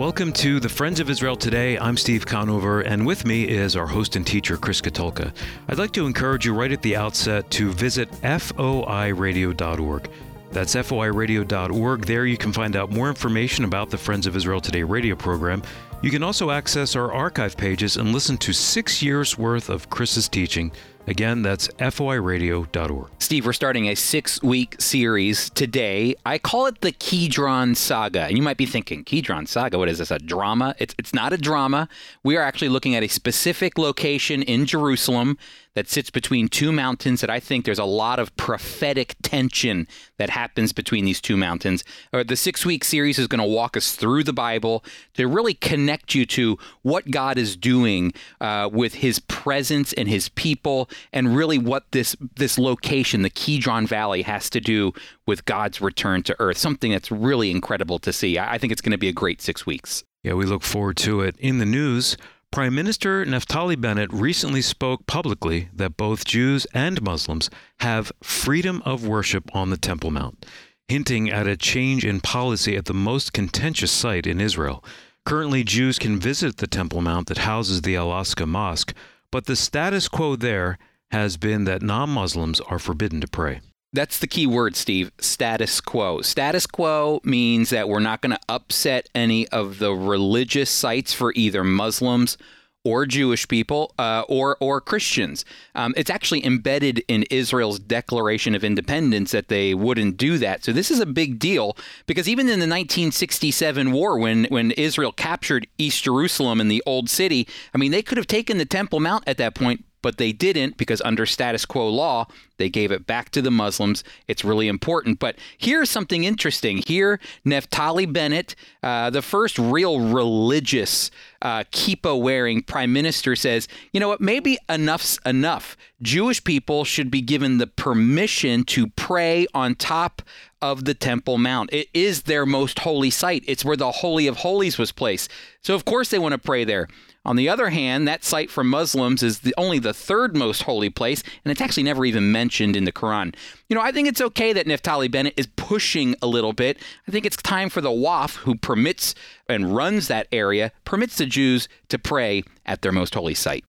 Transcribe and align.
Welcome 0.00 0.32
to 0.32 0.60
the 0.60 0.68
Friends 0.70 0.98
of 0.98 1.10
Israel 1.10 1.36
Today. 1.36 1.78
I'm 1.78 1.98
Steve 1.98 2.24
Conover, 2.24 2.80
and 2.80 3.06
with 3.06 3.26
me 3.26 3.46
is 3.46 3.76
our 3.76 3.86
host 3.86 4.16
and 4.16 4.26
teacher, 4.26 4.56
Chris 4.56 4.80
Katulka. 4.80 5.30
I'd 5.68 5.76
like 5.76 5.92
to 5.92 6.06
encourage 6.06 6.46
you 6.46 6.54
right 6.54 6.72
at 6.72 6.80
the 6.80 6.96
outset 6.96 7.50
to 7.50 7.70
visit 7.70 8.10
foiradio.org. 8.22 10.10
That's 10.52 10.74
foiradio.org. 10.74 12.06
There 12.06 12.24
you 12.24 12.38
can 12.38 12.50
find 12.50 12.76
out 12.76 12.90
more 12.90 13.10
information 13.10 13.66
about 13.66 13.90
the 13.90 13.98
Friends 13.98 14.26
of 14.26 14.34
Israel 14.36 14.62
Today 14.62 14.84
radio 14.84 15.14
program. 15.14 15.62
You 16.00 16.10
can 16.10 16.22
also 16.22 16.50
access 16.50 16.96
our 16.96 17.12
archive 17.12 17.58
pages 17.58 17.98
and 17.98 18.14
listen 18.14 18.38
to 18.38 18.54
six 18.54 19.02
years 19.02 19.36
worth 19.36 19.68
of 19.68 19.90
Chris's 19.90 20.30
teaching 20.30 20.72
Again, 21.10 21.42
that's 21.42 21.66
foiradio.org. 21.66 23.10
Steve, 23.18 23.44
we're 23.44 23.52
starting 23.52 23.88
a 23.88 23.96
six 23.96 24.40
week 24.44 24.76
series 24.80 25.50
today. 25.50 26.14
I 26.24 26.38
call 26.38 26.66
it 26.66 26.82
the 26.82 26.92
Kidron 26.92 27.74
Saga. 27.74 28.26
And 28.26 28.36
you 28.36 28.44
might 28.44 28.56
be 28.56 28.64
thinking, 28.64 29.02
Kidron 29.02 29.46
Saga, 29.46 29.76
what 29.76 29.88
is 29.88 29.98
this, 29.98 30.12
a 30.12 30.20
drama? 30.20 30.76
It's, 30.78 30.94
it's 31.00 31.12
not 31.12 31.32
a 31.32 31.36
drama. 31.36 31.88
We 32.22 32.36
are 32.36 32.42
actually 32.42 32.68
looking 32.68 32.94
at 32.94 33.02
a 33.02 33.08
specific 33.08 33.76
location 33.76 34.42
in 34.42 34.66
Jerusalem 34.66 35.36
that 35.74 35.88
sits 35.88 36.10
between 36.10 36.48
two 36.48 36.72
mountains 36.72 37.20
that 37.20 37.30
I 37.30 37.40
think 37.40 37.64
there's 37.64 37.78
a 37.78 37.84
lot 37.84 38.18
of 38.18 38.34
prophetic 38.36 39.14
tension 39.22 39.86
that 40.18 40.30
happens 40.30 40.72
between 40.72 41.04
these 41.04 41.20
two 41.20 41.36
mountains. 41.36 41.84
Uh, 42.12 42.22
the 42.22 42.36
six 42.36 42.66
week 42.66 42.84
series 42.84 43.18
is 43.18 43.26
going 43.26 43.40
to 43.40 43.46
walk 43.46 43.76
us 43.76 43.94
through 43.94 44.24
the 44.24 44.32
Bible 44.32 44.84
to 45.14 45.26
really 45.28 45.54
connect 45.54 46.14
you 46.14 46.26
to 46.26 46.58
what 46.82 47.10
God 47.10 47.38
is 47.38 47.56
doing 47.56 48.12
uh, 48.40 48.68
with 48.72 48.94
his 48.94 49.20
presence 49.20 49.92
and 49.92 50.08
his 50.08 50.28
people 50.30 50.90
and 51.12 51.36
really 51.36 51.58
what 51.58 51.90
this, 51.92 52.16
this 52.36 52.58
location, 52.58 53.22
the 53.22 53.30
Kidron 53.30 53.86
Valley, 53.86 54.22
has 54.22 54.50
to 54.50 54.60
do 54.60 54.92
with 55.26 55.44
God's 55.44 55.80
return 55.80 56.22
to 56.24 56.36
earth. 56.40 56.58
Something 56.58 56.90
that's 56.90 57.10
really 57.10 57.50
incredible 57.50 57.98
to 58.00 58.12
see. 58.12 58.38
I, 58.38 58.54
I 58.54 58.58
think 58.58 58.72
it's 58.72 58.82
going 58.82 58.92
to 58.92 58.98
be 58.98 59.08
a 59.08 59.12
great 59.12 59.40
six 59.40 59.66
weeks. 59.66 60.04
Yeah, 60.22 60.34
we 60.34 60.44
look 60.44 60.62
forward 60.62 60.98
to 60.98 61.22
it. 61.22 61.36
In 61.38 61.58
the 61.58 61.64
news, 61.64 62.16
Prime 62.52 62.74
Minister 62.74 63.24
Naftali 63.24 63.80
Bennett 63.80 64.12
recently 64.12 64.60
spoke 64.60 65.06
publicly 65.06 65.68
that 65.72 65.96
both 65.96 66.24
Jews 66.24 66.66
and 66.74 67.00
Muslims 67.00 67.48
have 67.78 68.10
freedom 68.24 68.82
of 68.84 69.06
worship 69.06 69.48
on 69.54 69.70
the 69.70 69.76
Temple 69.76 70.10
Mount, 70.10 70.44
hinting 70.88 71.30
at 71.30 71.46
a 71.46 71.56
change 71.56 72.04
in 72.04 72.20
policy 72.20 72.76
at 72.76 72.86
the 72.86 72.92
most 72.92 73.32
contentious 73.32 73.92
site 73.92 74.26
in 74.26 74.40
Israel. 74.40 74.84
Currently, 75.24 75.62
Jews 75.62 75.96
can 75.96 76.18
visit 76.18 76.56
the 76.56 76.66
Temple 76.66 77.00
Mount 77.02 77.28
that 77.28 77.38
houses 77.38 77.82
the 77.82 77.94
Al 77.94 78.08
Aqsa 78.08 78.48
Mosque, 78.48 78.94
but 79.30 79.46
the 79.46 79.54
status 79.54 80.08
quo 80.08 80.34
there 80.34 80.76
has 81.12 81.36
been 81.36 81.62
that 81.66 81.82
non 81.82 82.10
Muslims 82.10 82.60
are 82.62 82.80
forbidden 82.80 83.20
to 83.20 83.28
pray. 83.28 83.60
That's 83.92 84.20
the 84.20 84.28
key 84.28 84.46
word, 84.46 84.76
Steve. 84.76 85.10
Status 85.18 85.80
quo. 85.80 86.20
Status 86.22 86.66
quo 86.66 87.20
means 87.24 87.70
that 87.70 87.88
we're 87.88 87.98
not 87.98 88.20
going 88.20 88.30
to 88.32 88.40
upset 88.48 89.08
any 89.14 89.48
of 89.48 89.78
the 89.78 89.92
religious 89.92 90.70
sites 90.70 91.12
for 91.12 91.32
either 91.34 91.64
Muslims 91.64 92.38
or 92.84 93.04
Jewish 93.04 93.46
people 93.46 93.92
uh, 93.98 94.22
or 94.28 94.56
or 94.60 94.80
Christians. 94.80 95.44
Um, 95.74 95.92
it's 95.96 96.10
actually 96.10 96.44
embedded 96.44 97.02
in 97.08 97.24
Israel's 97.24 97.78
Declaration 97.78 98.54
of 98.54 98.64
Independence 98.64 99.32
that 99.32 99.48
they 99.48 99.74
wouldn't 99.74 100.16
do 100.16 100.38
that. 100.38 100.64
So 100.64 100.72
this 100.72 100.90
is 100.90 101.00
a 101.00 101.06
big 101.06 101.38
deal 101.38 101.76
because 102.06 102.28
even 102.28 102.46
in 102.46 102.58
the 102.58 102.66
1967 102.66 103.92
war, 103.92 104.18
when 104.18 104.44
when 104.44 104.70
Israel 104.72 105.12
captured 105.12 105.66
East 105.78 106.04
Jerusalem 106.04 106.60
and 106.60 106.70
the 106.70 106.82
Old 106.86 107.10
City, 107.10 107.46
I 107.74 107.78
mean 107.78 107.90
they 107.90 108.02
could 108.02 108.18
have 108.18 108.26
taken 108.26 108.58
the 108.58 108.64
Temple 108.64 109.00
Mount 109.00 109.24
at 109.26 109.36
that 109.36 109.54
point, 109.54 109.84
but 110.00 110.16
they 110.16 110.32
didn't 110.32 110.78
because 110.78 111.02
under 111.02 111.26
status 111.26 111.66
quo 111.66 111.88
law, 111.88 112.26
they 112.60 112.68
gave 112.68 112.92
it 112.92 113.06
back 113.06 113.30
to 113.30 113.42
the 113.42 113.50
Muslims. 113.50 114.04
It's 114.28 114.44
really 114.44 114.68
important. 114.68 115.18
But 115.18 115.36
here's 115.58 115.90
something 115.90 116.22
interesting. 116.22 116.82
Here, 116.86 117.18
Naftali 117.44 118.10
Bennett, 118.12 118.54
uh, 118.82 119.10
the 119.10 119.22
first 119.22 119.58
real 119.58 119.98
religious 119.98 121.10
uh, 121.42 121.64
kippah 121.72 122.20
wearing 122.20 122.62
prime 122.62 122.92
minister, 122.92 123.34
says, 123.34 123.66
you 123.92 123.98
know 123.98 124.08
what, 124.08 124.20
maybe 124.20 124.58
enough's 124.68 125.18
enough. 125.24 125.76
Jewish 126.02 126.44
people 126.44 126.84
should 126.84 127.10
be 127.10 127.22
given 127.22 127.58
the 127.58 127.66
permission 127.66 128.64
to 128.64 128.88
pray 128.88 129.46
on 129.54 129.74
top 129.74 130.22
of 130.62 130.84
the 130.84 130.94
Temple 130.94 131.38
Mount. 131.38 131.72
It 131.72 131.88
is 131.94 132.22
their 132.22 132.44
most 132.44 132.80
holy 132.80 133.10
site, 133.10 133.42
it's 133.46 133.64
where 133.64 133.76
the 133.76 133.90
Holy 133.90 134.26
of 134.26 134.38
Holies 134.38 134.76
was 134.76 134.92
placed. 134.92 135.30
So, 135.62 135.74
of 135.74 135.84
course, 135.84 136.10
they 136.10 136.18
want 136.18 136.32
to 136.32 136.38
pray 136.38 136.64
there. 136.64 136.88
On 137.24 137.36
the 137.36 137.50
other 137.50 137.68
hand, 137.68 138.08
that 138.08 138.24
site 138.24 138.50
for 138.50 138.64
Muslims 138.64 139.22
is 139.22 139.40
the, 139.40 139.54
only 139.58 139.78
the 139.78 139.92
third 139.92 140.34
most 140.34 140.62
holy 140.62 140.88
place, 140.88 141.22
and 141.44 141.52
it's 141.52 141.60
actually 141.60 141.82
never 141.82 142.06
even 142.06 142.32
mentioned 142.32 142.49
in 142.58 142.84
the 142.84 142.92
Quran. 142.92 143.34
You 143.68 143.76
know, 143.76 143.82
I 143.82 143.92
think 143.92 144.08
it's 144.08 144.20
okay 144.20 144.52
that 144.52 144.66
Naftali 144.66 145.10
Bennett 145.10 145.34
is 145.36 145.46
pushing 145.56 146.16
a 146.20 146.26
little 146.26 146.52
bit. 146.52 146.78
I 147.06 147.10
think 147.10 147.24
it's 147.24 147.36
time 147.36 147.68
for 147.68 147.80
the 147.80 147.90
Waqf, 147.90 148.36
who 148.38 148.56
permits 148.56 149.14
and 149.48 149.74
runs 149.74 150.08
that 150.08 150.26
area, 150.32 150.72
permits 150.84 151.16
the 151.16 151.26
Jews 151.26 151.68
to 151.88 151.98
pray 151.98 152.42
at 152.66 152.82
their 152.82 152.92
most 152.92 153.14
holy 153.14 153.34
site. 153.34 153.64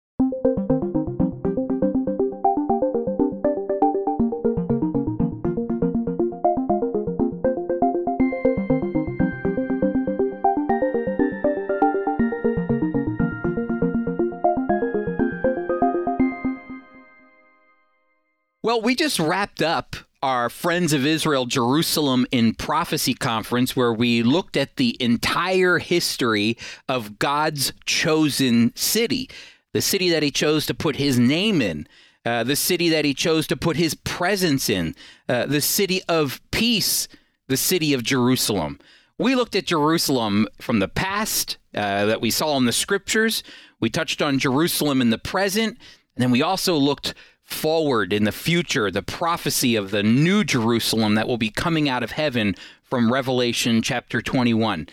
Well, 18.69 18.83
we 18.83 18.95
just 18.95 19.19
wrapped 19.19 19.63
up 19.63 19.97
our 20.23 20.51
Friends 20.51 20.93
of 20.93 21.07
Israel 21.07 21.47
Jerusalem 21.47 22.27
in 22.31 22.53
Prophecy 22.53 23.15
conference, 23.15 23.75
where 23.75 23.95
we 23.95 24.23
looked 24.23 24.59
at 24.59 24.77
the 24.77 24.95
entire 25.03 25.79
history 25.79 26.59
of 26.87 27.19
God's 27.19 27.73
chosen 27.87 28.77
city, 28.77 29.31
the 29.73 29.81
city 29.81 30.11
that 30.11 30.23
He 30.23 30.31
chose 30.31 30.67
to 30.67 30.75
put 30.75 30.97
His 30.97 31.19
name 31.19 31.63
in. 31.63 31.89
Uh, 32.27 32.45
the 32.45 32.57
city 32.57 32.91
that 32.91 33.07
he 33.07 33.15
chose 33.15 33.47
to 33.47 33.57
put 33.57 33.79
his 33.79 33.95
presence 33.95 34.69
in, 34.69 34.95
uh, 35.31 35.47
the 35.47 35.63
city 35.63 36.03
of 36.07 36.43
peace, 36.51 37.09
the 37.47 37.57
city 37.57 37.95
of 37.95 38.03
Jerusalem. 38.03 38.79
We 39.17 39.35
looked 39.35 39.57
at 39.57 39.65
Jerusalem 39.65 40.47
from 40.61 40.81
the 40.81 40.89
past 40.89 41.57
uh, 41.75 42.05
that 42.05 42.21
we 42.21 42.31
saw 42.31 42.59
in 42.59 42.67
the 42.67 42.73
scriptures. 42.73 43.43
We 43.81 43.89
touched 43.89 44.21
on 44.21 44.39
Jerusalem 44.39 45.01
in 45.01 45.09
the 45.09 45.17
present. 45.17 45.79
And 46.19 46.23
then 46.23 46.31
we 46.31 46.43
also 46.43 46.75
looked 46.75 47.15
forward 47.49 48.13
in 48.13 48.25
the 48.25 48.33
future, 48.33 48.91
the 48.91 49.03
prophecy 49.03 49.75
of 49.75 49.91
the 49.91 50.03
new 50.03 50.45
Jerusalem 50.45 51.15
that 51.15 51.27
will 51.27 51.39
be 51.39 51.49
coming 51.49 51.89
out 51.89 52.03
of 52.03 52.13
heaven 52.13 52.55
from 52.83 53.11
Revelation 53.11 53.81
chapter 53.81 54.21
21. 54.21 54.87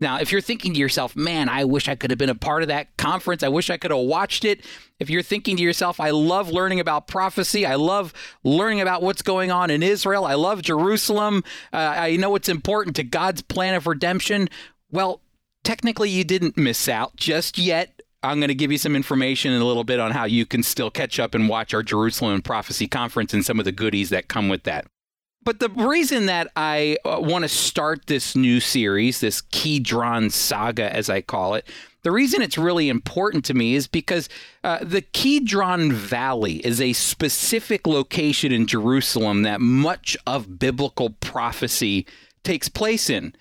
Now, 0.00 0.18
if 0.18 0.32
you're 0.32 0.40
thinking 0.40 0.74
to 0.74 0.80
yourself, 0.80 1.14
man, 1.14 1.48
I 1.48 1.64
wish 1.64 1.88
I 1.88 1.94
could 1.94 2.10
have 2.10 2.18
been 2.18 2.28
a 2.28 2.34
part 2.34 2.62
of 2.62 2.68
that 2.68 2.96
conference. 2.96 3.42
I 3.44 3.48
wish 3.48 3.70
I 3.70 3.76
could 3.76 3.92
have 3.92 4.00
watched 4.00 4.44
it. 4.44 4.64
If 4.98 5.08
you're 5.08 5.22
thinking 5.22 5.56
to 5.58 5.62
yourself, 5.62 6.00
I 6.00 6.10
love 6.10 6.50
learning 6.50 6.80
about 6.80 7.06
prophecy. 7.06 7.64
I 7.64 7.76
love 7.76 8.12
learning 8.42 8.80
about 8.80 9.02
what's 9.02 9.22
going 9.22 9.52
on 9.52 9.70
in 9.70 9.82
Israel. 9.82 10.24
I 10.24 10.34
love 10.34 10.62
Jerusalem. 10.62 11.44
Uh, 11.72 11.76
I 11.76 12.16
know 12.16 12.34
it's 12.34 12.48
important 12.48 12.96
to 12.96 13.04
God's 13.04 13.42
plan 13.42 13.74
of 13.74 13.86
redemption. 13.86 14.48
Well, 14.90 15.20
technically, 15.62 16.10
you 16.10 16.24
didn't 16.24 16.56
miss 16.56 16.88
out 16.88 17.14
just 17.16 17.56
yet. 17.56 17.99
I'm 18.22 18.38
going 18.38 18.48
to 18.48 18.54
give 18.54 18.70
you 18.70 18.78
some 18.78 18.96
information 18.96 19.52
in 19.52 19.62
a 19.62 19.64
little 19.64 19.84
bit 19.84 19.98
on 19.98 20.10
how 20.10 20.24
you 20.24 20.44
can 20.44 20.62
still 20.62 20.90
catch 20.90 21.18
up 21.18 21.34
and 21.34 21.48
watch 21.48 21.72
our 21.72 21.82
Jerusalem 21.82 22.42
Prophecy 22.42 22.86
Conference 22.86 23.32
and 23.32 23.44
some 23.44 23.58
of 23.58 23.64
the 23.64 23.72
goodies 23.72 24.10
that 24.10 24.28
come 24.28 24.48
with 24.48 24.64
that. 24.64 24.86
But 25.42 25.58
the 25.58 25.70
reason 25.70 26.26
that 26.26 26.48
I 26.54 26.98
uh, 27.04 27.18
want 27.18 27.44
to 27.44 27.48
start 27.48 28.06
this 28.06 28.36
new 28.36 28.60
series, 28.60 29.20
this 29.20 29.40
Kidron 29.40 30.28
saga, 30.28 30.94
as 30.94 31.08
I 31.08 31.22
call 31.22 31.54
it, 31.54 31.66
the 32.02 32.10
reason 32.10 32.42
it's 32.42 32.58
really 32.58 32.90
important 32.90 33.44
to 33.46 33.54
me 33.54 33.74
is 33.74 33.86
because 33.86 34.28
uh, 34.64 34.78
the 34.82 35.00
Kidron 35.00 35.92
Valley 35.92 36.56
is 36.56 36.80
a 36.80 36.92
specific 36.92 37.86
location 37.86 38.52
in 38.52 38.66
Jerusalem 38.66 39.42
that 39.42 39.62
much 39.62 40.16
of 40.26 40.58
biblical 40.58 41.10
prophecy 41.20 42.06
takes 42.42 42.68
place 42.68 43.08
in. 43.08 43.34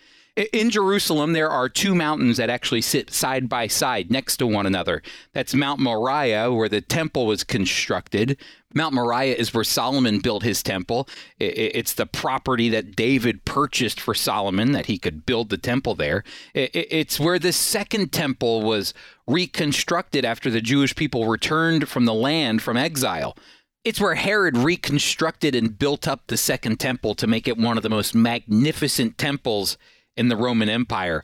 In 0.53 0.69
Jerusalem, 0.69 1.33
there 1.33 1.49
are 1.49 1.67
two 1.67 1.93
mountains 1.93 2.37
that 2.37 2.49
actually 2.49 2.79
sit 2.79 3.11
side 3.11 3.49
by 3.49 3.67
side 3.67 4.09
next 4.09 4.37
to 4.37 4.47
one 4.47 4.65
another. 4.65 5.01
That's 5.33 5.53
Mount 5.53 5.81
Moriah, 5.81 6.53
where 6.53 6.69
the 6.69 6.79
temple 6.79 7.25
was 7.27 7.43
constructed. 7.43 8.37
Mount 8.73 8.93
Moriah 8.93 9.35
is 9.35 9.53
where 9.53 9.65
Solomon 9.65 10.19
built 10.19 10.43
his 10.43 10.63
temple. 10.63 11.09
It's 11.39 11.93
the 11.93 12.05
property 12.05 12.69
that 12.69 12.95
David 12.95 13.43
purchased 13.43 13.99
for 13.99 14.13
Solomon 14.13 14.71
that 14.71 14.85
he 14.85 14.97
could 14.97 15.25
build 15.25 15.49
the 15.49 15.57
temple 15.57 15.93
there. 15.93 16.23
It's 16.53 17.19
where 17.19 17.39
the 17.39 17.51
second 17.51 18.13
temple 18.13 18.61
was 18.61 18.93
reconstructed 19.27 20.23
after 20.23 20.49
the 20.49 20.61
Jewish 20.61 20.95
people 20.95 21.27
returned 21.27 21.89
from 21.89 22.05
the 22.05 22.13
land 22.13 22.61
from 22.61 22.77
exile. 22.77 23.35
It's 23.83 23.99
where 23.99 24.15
Herod 24.15 24.57
reconstructed 24.57 25.53
and 25.53 25.77
built 25.77 26.07
up 26.07 26.27
the 26.27 26.37
second 26.37 26.79
temple 26.79 27.13
to 27.15 27.27
make 27.27 27.47
it 27.47 27.57
one 27.57 27.75
of 27.75 27.83
the 27.83 27.89
most 27.89 28.15
magnificent 28.15 29.17
temples 29.17 29.77
in 30.19 30.27
the 30.27 30.35
Roman 30.35 30.69
Empire. 30.69 31.23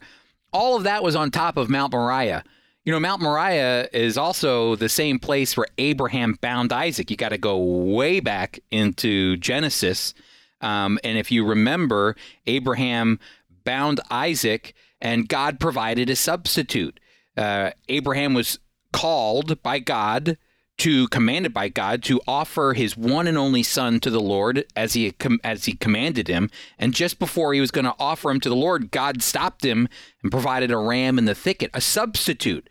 All 0.53 0.77
of 0.77 0.83
that 0.83 1.03
was 1.03 1.15
on 1.15 1.29
top 1.29 1.57
of 1.57 1.69
Mount 1.69 1.91
Moriah. 1.91 2.43
You 2.85 2.93
know, 2.93 2.99
Mount 2.99 3.21
Moriah 3.21 3.89
is 3.91 4.17
also 4.17 4.75
the 4.75 4.87
same 4.87 5.19
place 5.19 5.57
where 5.57 5.67
Abraham 5.77 6.37
bound 6.39 6.71
Isaac. 6.71 7.11
You 7.11 7.17
got 7.17 7.29
to 7.29 7.37
go 7.37 7.57
way 7.57 8.21
back 8.21 8.59
into 8.71 9.35
Genesis. 9.37 10.13
Um, 10.61 10.97
and 11.03 11.17
if 11.17 11.29
you 11.29 11.45
remember, 11.45 12.15
Abraham 12.47 13.19
bound 13.65 13.99
Isaac 14.09 14.73
and 15.01 15.27
God 15.27 15.59
provided 15.59 16.09
a 16.09 16.15
substitute. 16.15 16.99
Uh, 17.35 17.71
Abraham 17.89 18.33
was 18.33 18.59
called 18.93 19.61
by 19.61 19.79
God 19.79 20.37
to 20.77 21.07
commanded 21.07 21.53
by 21.53 21.69
God 21.69 22.03
to 22.03 22.21
offer 22.27 22.73
his 22.73 22.97
one 22.97 23.27
and 23.27 23.37
only 23.37 23.63
son 23.63 23.99
to 24.01 24.09
the 24.09 24.19
Lord 24.19 24.65
as 24.75 24.93
he 24.93 25.13
as 25.43 25.65
he 25.65 25.73
commanded 25.73 26.27
him. 26.27 26.49
And 26.77 26.93
just 26.93 27.17
before 27.17 27.53
he 27.53 27.61
was 27.61 27.71
going 27.71 27.85
to 27.85 27.95
offer 27.97 28.29
him 28.29 28.39
to 28.41 28.49
the 28.49 28.55
Lord 28.55 28.91
God 28.91 29.21
stopped 29.23 29.63
him 29.63 29.87
and 30.21 30.31
provided 30.31 30.71
a 30.71 30.77
ram 30.77 31.17
in 31.17 31.25
the 31.25 31.35
thicket 31.35 31.71
a 31.73 31.81
substitute 31.81 32.69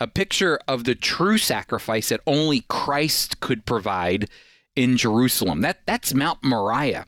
a 0.00 0.06
picture 0.06 0.58
of 0.66 0.84
the 0.84 0.94
true 0.94 1.36
sacrifice 1.36 2.08
that 2.08 2.22
only 2.26 2.64
Christ 2.68 3.40
could 3.40 3.66
provide 3.66 4.28
in 4.74 4.96
Jerusalem. 4.96 5.60
That 5.60 5.80
that's 5.86 6.14
Mount 6.14 6.42
Moriah. 6.42 7.06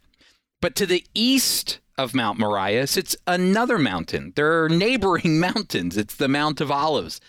But 0.61 0.76
to 0.76 0.87
the 0.87 1.05
east 1.14 1.81
of 1.99 2.14
Mount 2.14 2.38
Moriah 2.38 2.87
sits 2.87 3.17
another 3.26 3.78
mountain. 3.78 4.32
There 4.37 4.62
are 4.64 4.69
neighboring 4.69 5.40
mountains. 5.40 5.96
It's 5.96 6.14
the 6.14 6.28
Mount 6.28 6.61
of 6.61 6.70
Olives 6.70 7.20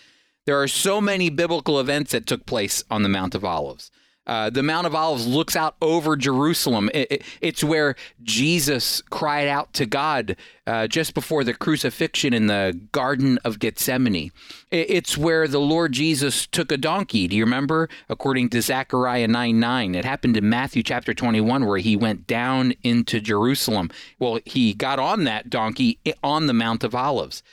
there 0.46 0.62
are 0.62 0.68
so 0.68 1.00
many 1.00 1.30
biblical 1.30 1.80
events 1.80 2.12
that 2.12 2.28
took 2.28 2.46
place 2.46 2.84
on 2.90 3.04
the 3.04 3.10
Mount 3.10 3.36
of 3.36 3.46
Olives. 3.46 3.92
Uh, 4.26 4.50
the 4.50 4.64
Mount 4.64 4.88
of 4.88 4.96
Olives 4.96 5.28
looks 5.28 5.56
out 5.56 5.76
over 5.82 6.16
Jerusalem. 6.16 6.90
It, 6.94 7.12
it, 7.12 7.24
it's 7.42 7.64
where 7.64 7.96
Jesus 8.22 9.02
cried 9.10 9.50
out 9.50 9.74
to 9.74 9.86
God 9.86 10.38
uh, 10.66 10.88
just 10.88 11.14
before 11.14 11.44
the 11.44 11.54
crucifixion 11.54 12.34
in 12.34 12.48
the 12.48 12.80
Garden 12.94 13.38
of 13.44 13.60
Gethsemane. 13.60 14.32
It, 14.72 14.90
it's 14.90 15.18
where 15.18 15.46
the 15.46 15.60
Lord 15.60 15.92
Jesus 15.92 16.48
took 16.48 16.72
a 16.72 16.78
donkey. 16.78 17.28
Do 17.28 17.36
you 17.36 17.44
remember? 17.44 17.90
According 18.08 18.50
to 18.52 18.62
Zechariah 18.62 19.28
9 19.28 19.60
9. 19.60 19.96
It 19.96 20.06
happened 20.06 20.38
in 20.38 20.48
Matthew 20.48 20.84
chapter 20.84 21.14
21 21.14 21.66
where 21.66 21.80
he 21.80 21.98
went 21.98 22.26
down 22.26 22.74
into 22.82 23.20
Jerusalem. 23.20 23.90
Well, 24.20 24.40
he 24.46 24.74
got 24.74 25.00
on 25.00 25.26
that 25.26 25.50
donkey 25.50 26.00
on 26.24 26.48
the 26.48 26.54
Mount 26.54 26.86
of 26.86 26.96
Olives 26.96 27.44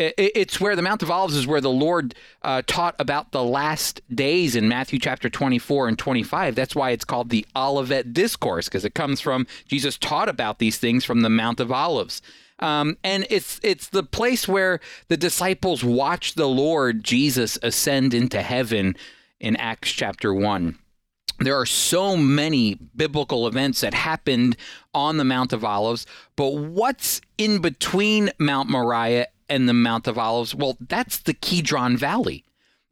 it's 0.00 0.60
where 0.60 0.74
the 0.74 0.82
Mount 0.82 1.02
of 1.02 1.10
Olives 1.10 1.36
is 1.36 1.46
where 1.46 1.60
the 1.60 1.70
Lord 1.70 2.14
uh, 2.42 2.62
taught 2.66 2.94
about 2.98 3.32
the 3.32 3.44
last 3.44 4.00
days 4.14 4.56
in 4.56 4.68
Matthew 4.68 4.98
chapter 4.98 5.28
24 5.28 5.88
and 5.88 5.98
25. 5.98 6.54
That's 6.54 6.74
why 6.74 6.90
it's 6.90 7.04
called 7.04 7.28
the 7.28 7.46
Olivet 7.54 8.14
Discourse, 8.14 8.66
because 8.66 8.84
it 8.84 8.94
comes 8.94 9.20
from 9.20 9.46
Jesus 9.66 9.98
taught 9.98 10.28
about 10.28 10.58
these 10.58 10.78
things 10.78 11.04
from 11.04 11.20
the 11.20 11.28
Mount 11.28 11.60
of 11.60 11.70
Olives. 11.70 12.22
Um, 12.60 12.96
and 13.04 13.26
it's 13.30 13.60
it's 13.62 13.88
the 13.88 14.02
place 14.02 14.46
where 14.48 14.80
the 15.08 15.16
disciples 15.16 15.84
watched 15.84 16.36
the 16.36 16.48
Lord 16.48 17.04
Jesus 17.04 17.58
ascend 17.62 18.14
into 18.14 18.42
heaven 18.42 18.96
in 19.38 19.56
Acts 19.56 19.92
chapter 19.92 20.32
1 20.34 20.78
there 21.40 21.58
are 21.58 21.66
so 21.66 22.16
many 22.16 22.74
biblical 22.94 23.46
events 23.46 23.80
that 23.80 23.94
happened 23.94 24.56
on 24.92 25.16
the 25.16 25.24
Mount 25.24 25.52
of 25.52 25.64
Olives, 25.64 26.06
but 26.36 26.50
what's 26.50 27.20
in 27.38 27.60
between 27.60 28.30
Mount 28.38 28.68
Moriah 28.68 29.26
and 29.50 29.68
the 29.68 29.74
Mount 29.74 30.06
of 30.06 30.16
Olives, 30.16 30.54
well, 30.54 30.78
that's 30.80 31.18
the 31.18 31.34
Kidron 31.34 31.96
Valley. 31.96 32.44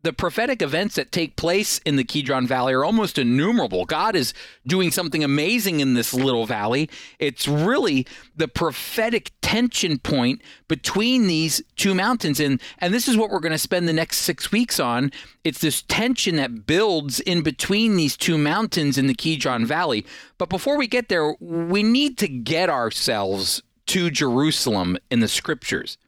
The 0.02 0.12
prophetic 0.12 0.62
events 0.62 0.94
that 0.94 1.10
take 1.10 1.34
place 1.34 1.78
in 1.78 1.96
the 1.96 2.04
Kidron 2.04 2.46
Valley 2.46 2.72
are 2.72 2.84
almost 2.84 3.18
innumerable. 3.18 3.84
God 3.84 4.14
is 4.14 4.32
doing 4.64 4.92
something 4.92 5.24
amazing 5.24 5.80
in 5.80 5.94
this 5.94 6.14
little 6.14 6.46
valley. 6.46 6.88
It's 7.18 7.48
really 7.48 8.06
the 8.36 8.46
prophetic 8.46 9.32
tension 9.42 9.98
point 9.98 10.40
between 10.68 11.26
these 11.26 11.62
two 11.74 11.96
mountains. 11.96 12.38
And, 12.38 12.60
and 12.78 12.94
this 12.94 13.08
is 13.08 13.16
what 13.16 13.30
we're 13.30 13.40
going 13.40 13.50
to 13.50 13.58
spend 13.58 13.88
the 13.88 13.92
next 13.92 14.18
six 14.18 14.52
weeks 14.52 14.78
on. 14.78 15.10
It's 15.42 15.60
this 15.60 15.82
tension 15.82 16.36
that 16.36 16.64
builds 16.64 17.18
in 17.18 17.42
between 17.42 17.96
these 17.96 18.16
two 18.16 18.38
mountains 18.38 18.98
in 18.98 19.08
the 19.08 19.14
Kidron 19.14 19.66
Valley. 19.66 20.06
But 20.38 20.48
before 20.48 20.78
we 20.78 20.86
get 20.86 21.08
there, 21.08 21.34
we 21.40 21.82
need 21.82 22.18
to 22.18 22.28
get 22.28 22.70
ourselves 22.70 23.64
to 23.86 24.10
Jerusalem 24.10 24.96
in 25.10 25.18
the 25.18 25.28
scriptures. 25.28 25.98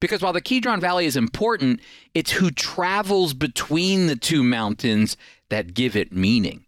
Because 0.00 0.22
while 0.22 0.32
the 0.32 0.40
Kidron 0.40 0.80
Valley 0.80 1.06
is 1.06 1.16
important, 1.16 1.80
it's 2.14 2.32
who 2.32 2.50
travels 2.50 3.34
between 3.34 4.06
the 4.06 4.16
two 4.16 4.42
mountains 4.42 5.16
that 5.50 5.74
give 5.74 5.96
it 5.96 6.12
meaning. 6.12 6.64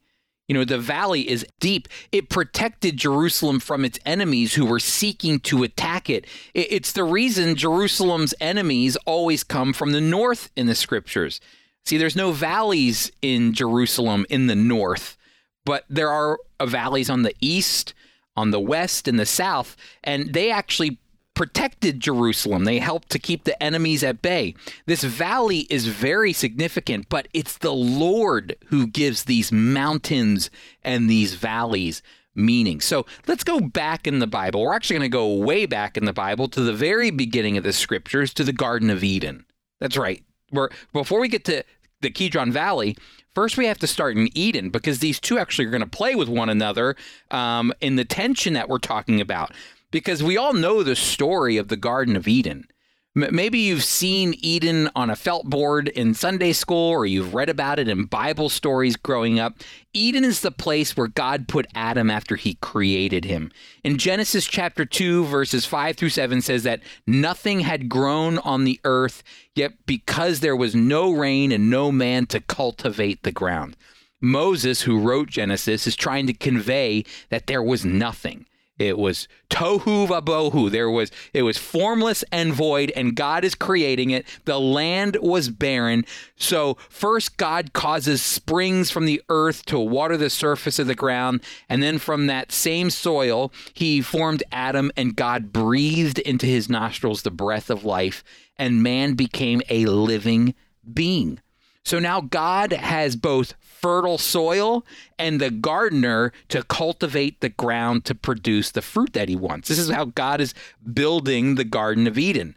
You 0.48 0.54
know, 0.54 0.64
the 0.64 0.78
valley 0.78 1.28
is 1.28 1.46
deep. 1.60 1.86
It 2.10 2.28
protected 2.28 2.96
Jerusalem 2.96 3.60
from 3.60 3.84
its 3.84 4.00
enemies 4.04 4.54
who 4.54 4.66
were 4.66 4.80
seeking 4.80 5.38
to 5.40 5.62
attack 5.62 6.10
it. 6.10 6.26
It's 6.54 6.90
the 6.90 7.04
reason 7.04 7.54
Jerusalem's 7.54 8.34
enemies 8.40 8.96
always 9.06 9.44
come 9.44 9.72
from 9.72 9.92
the 9.92 10.00
north 10.00 10.50
in 10.56 10.66
the 10.66 10.74
scriptures. 10.74 11.40
See, 11.86 11.98
there's 11.98 12.16
no 12.16 12.32
valleys 12.32 13.12
in 13.22 13.52
Jerusalem 13.52 14.26
in 14.28 14.48
the 14.48 14.56
north, 14.56 15.16
but 15.64 15.84
there 15.88 16.10
are 16.10 16.40
valleys 16.60 17.08
on 17.08 17.22
the 17.22 17.34
east, 17.40 17.94
on 18.34 18.50
the 18.50 18.58
west, 18.58 19.06
and 19.06 19.20
the 19.20 19.26
south, 19.26 19.76
and 20.02 20.32
they 20.34 20.50
actually 20.50 20.98
protected 21.40 22.00
Jerusalem. 22.00 22.64
They 22.64 22.80
helped 22.80 23.08
to 23.12 23.18
keep 23.18 23.44
the 23.44 23.62
enemies 23.62 24.04
at 24.04 24.20
bay. 24.20 24.54
This 24.84 25.02
valley 25.02 25.60
is 25.70 25.86
very 25.86 26.34
significant, 26.34 27.08
but 27.08 27.28
it's 27.32 27.56
the 27.56 27.72
Lord 27.72 28.56
who 28.66 28.86
gives 28.86 29.24
these 29.24 29.50
mountains 29.50 30.50
and 30.82 31.08
these 31.08 31.32
valleys 31.32 32.02
meaning. 32.34 32.82
So 32.82 33.06
let's 33.26 33.42
go 33.42 33.58
back 33.58 34.06
in 34.06 34.18
the 34.18 34.26
Bible. 34.26 34.60
We're 34.60 34.74
actually 34.74 34.98
going 34.98 35.10
to 35.10 35.16
go 35.16 35.32
way 35.32 35.64
back 35.64 35.96
in 35.96 36.04
the 36.04 36.12
Bible 36.12 36.46
to 36.48 36.60
the 36.60 36.74
very 36.74 37.10
beginning 37.10 37.56
of 37.56 37.64
the 37.64 37.72
scriptures 37.72 38.34
to 38.34 38.44
the 38.44 38.52
Garden 38.52 38.90
of 38.90 39.02
Eden. 39.02 39.46
That's 39.80 39.96
right. 39.96 40.22
We're, 40.52 40.68
before 40.92 41.20
we 41.20 41.28
get 41.28 41.46
to 41.46 41.64
the 42.02 42.10
Kidron 42.10 42.52
Valley, 42.52 42.98
First, 43.32 43.56
we 43.56 43.66
have 43.66 43.78
to 43.78 43.86
start 43.86 44.16
in 44.16 44.28
Eden 44.36 44.70
because 44.70 44.98
these 44.98 45.20
two 45.20 45.38
actually 45.38 45.66
are 45.66 45.70
going 45.70 45.82
to 45.82 45.86
play 45.86 46.16
with 46.16 46.28
one 46.28 46.48
another 46.48 46.96
um, 47.30 47.72
in 47.80 47.94
the 47.94 48.04
tension 48.04 48.54
that 48.54 48.68
we're 48.68 48.78
talking 48.78 49.20
about 49.20 49.52
because 49.90 50.22
we 50.22 50.36
all 50.36 50.52
know 50.52 50.82
the 50.82 50.96
story 50.96 51.56
of 51.56 51.68
the 51.68 51.76
Garden 51.76 52.16
of 52.16 52.28
Eden. 52.28 52.66
Maybe 53.12 53.58
you've 53.58 53.82
seen 53.82 54.36
Eden 54.38 54.88
on 54.94 55.10
a 55.10 55.16
felt 55.16 55.46
board 55.46 55.88
in 55.88 56.14
Sunday 56.14 56.52
school 56.52 56.90
or 56.90 57.04
you've 57.04 57.34
read 57.34 57.48
about 57.48 57.80
it 57.80 57.88
in 57.88 58.04
Bible 58.04 58.48
stories 58.48 58.94
growing 58.94 59.40
up. 59.40 59.58
Eden 59.92 60.22
is 60.22 60.42
the 60.42 60.52
place 60.52 60.96
where 60.96 61.08
God 61.08 61.48
put 61.48 61.66
Adam 61.74 62.08
after 62.08 62.36
he 62.36 62.54
created 62.54 63.24
him. 63.24 63.50
In 63.82 63.98
Genesis 63.98 64.46
chapter 64.46 64.84
2, 64.84 65.24
verses 65.24 65.66
5 65.66 65.96
through 65.96 66.10
7 66.10 66.40
says 66.40 66.62
that 66.62 66.82
nothing 67.04 67.60
had 67.60 67.88
grown 67.88 68.38
on 68.38 68.62
the 68.62 68.78
earth, 68.84 69.24
yet 69.56 69.72
because 69.86 70.38
there 70.38 70.54
was 70.54 70.76
no 70.76 71.10
rain 71.10 71.50
and 71.50 71.68
no 71.68 71.90
man 71.90 72.26
to 72.26 72.40
cultivate 72.40 73.24
the 73.24 73.32
ground. 73.32 73.76
Moses, 74.20 74.82
who 74.82 75.00
wrote 75.00 75.30
Genesis, 75.30 75.84
is 75.84 75.96
trying 75.96 76.28
to 76.28 76.32
convey 76.32 77.04
that 77.30 77.48
there 77.48 77.62
was 77.62 77.84
nothing. 77.84 78.46
It 78.80 78.96
was 78.96 79.28
tohu 79.50 80.08
vabohu. 80.08 80.70
There 80.70 80.88
was 80.88 81.10
it 81.34 81.42
was 81.42 81.58
formless 81.58 82.24
and 82.32 82.54
void, 82.54 82.90
and 82.96 83.14
God 83.14 83.44
is 83.44 83.54
creating 83.54 84.08
it. 84.08 84.26
The 84.46 84.58
land 84.58 85.18
was 85.20 85.50
barren. 85.50 86.06
So 86.36 86.78
first, 86.88 87.36
God 87.36 87.74
causes 87.74 88.22
springs 88.22 88.90
from 88.90 89.04
the 89.04 89.20
earth 89.28 89.66
to 89.66 89.78
water 89.78 90.16
the 90.16 90.30
surface 90.30 90.78
of 90.78 90.86
the 90.86 90.94
ground, 90.94 91.42
and 91.68 91.82
then 91.82 91.98
from 91.98 92.26
that 92.28 92.52
same 92.52 92.88
soil, 92.88 93.52
He 93.74 94.00
formed 94.00 94.42
Adam, 94.50 94.90
and 94.96 95.14
God 95.14 95.52
breathed 95.52 96.18
into 96.20 96.46
his 96.46 96.70
nostrils 96.70 97.20
the 97.20 97.30
breath 97.30 97.68
of 97.68 97.84
life, 97.84 98.24
and 98.56 98.82
man 98.82 99.12
became 99.12 99.60
a 99.68 99.84
living 99.84 100.54
being. 100.90 101.38
So 101.84 101.98
now 101.98 102.20
God 102.20 102.72
has 102.72 103.16
both 103.16 103.54
fertile 103.80 104.18
soil 104.18 104.84
and 105.18 105.40
the 105.40 105.50
gardener 105.50 106.32
to 106.48 106.62
cultivate 106.62 107.40
the 107.40 107.48
ground 107.48 108.04
to 108.04 108.14
produce 108.14 108.70
the 108.70 108.82
fruit 108.82 109.12
that 109.12 109.28
he 109.28 109.36
wants. 109.36 109.68
This 109.68 109.78
is 109.78 109.90
how 109.90 110.06
God 110.06 110.40
is 110.40 110.54
building 110.92 111.54
the 111.54 111.64
Garden 111.64 112.06
of 112.06 112.18
Eden. 112.18 112.54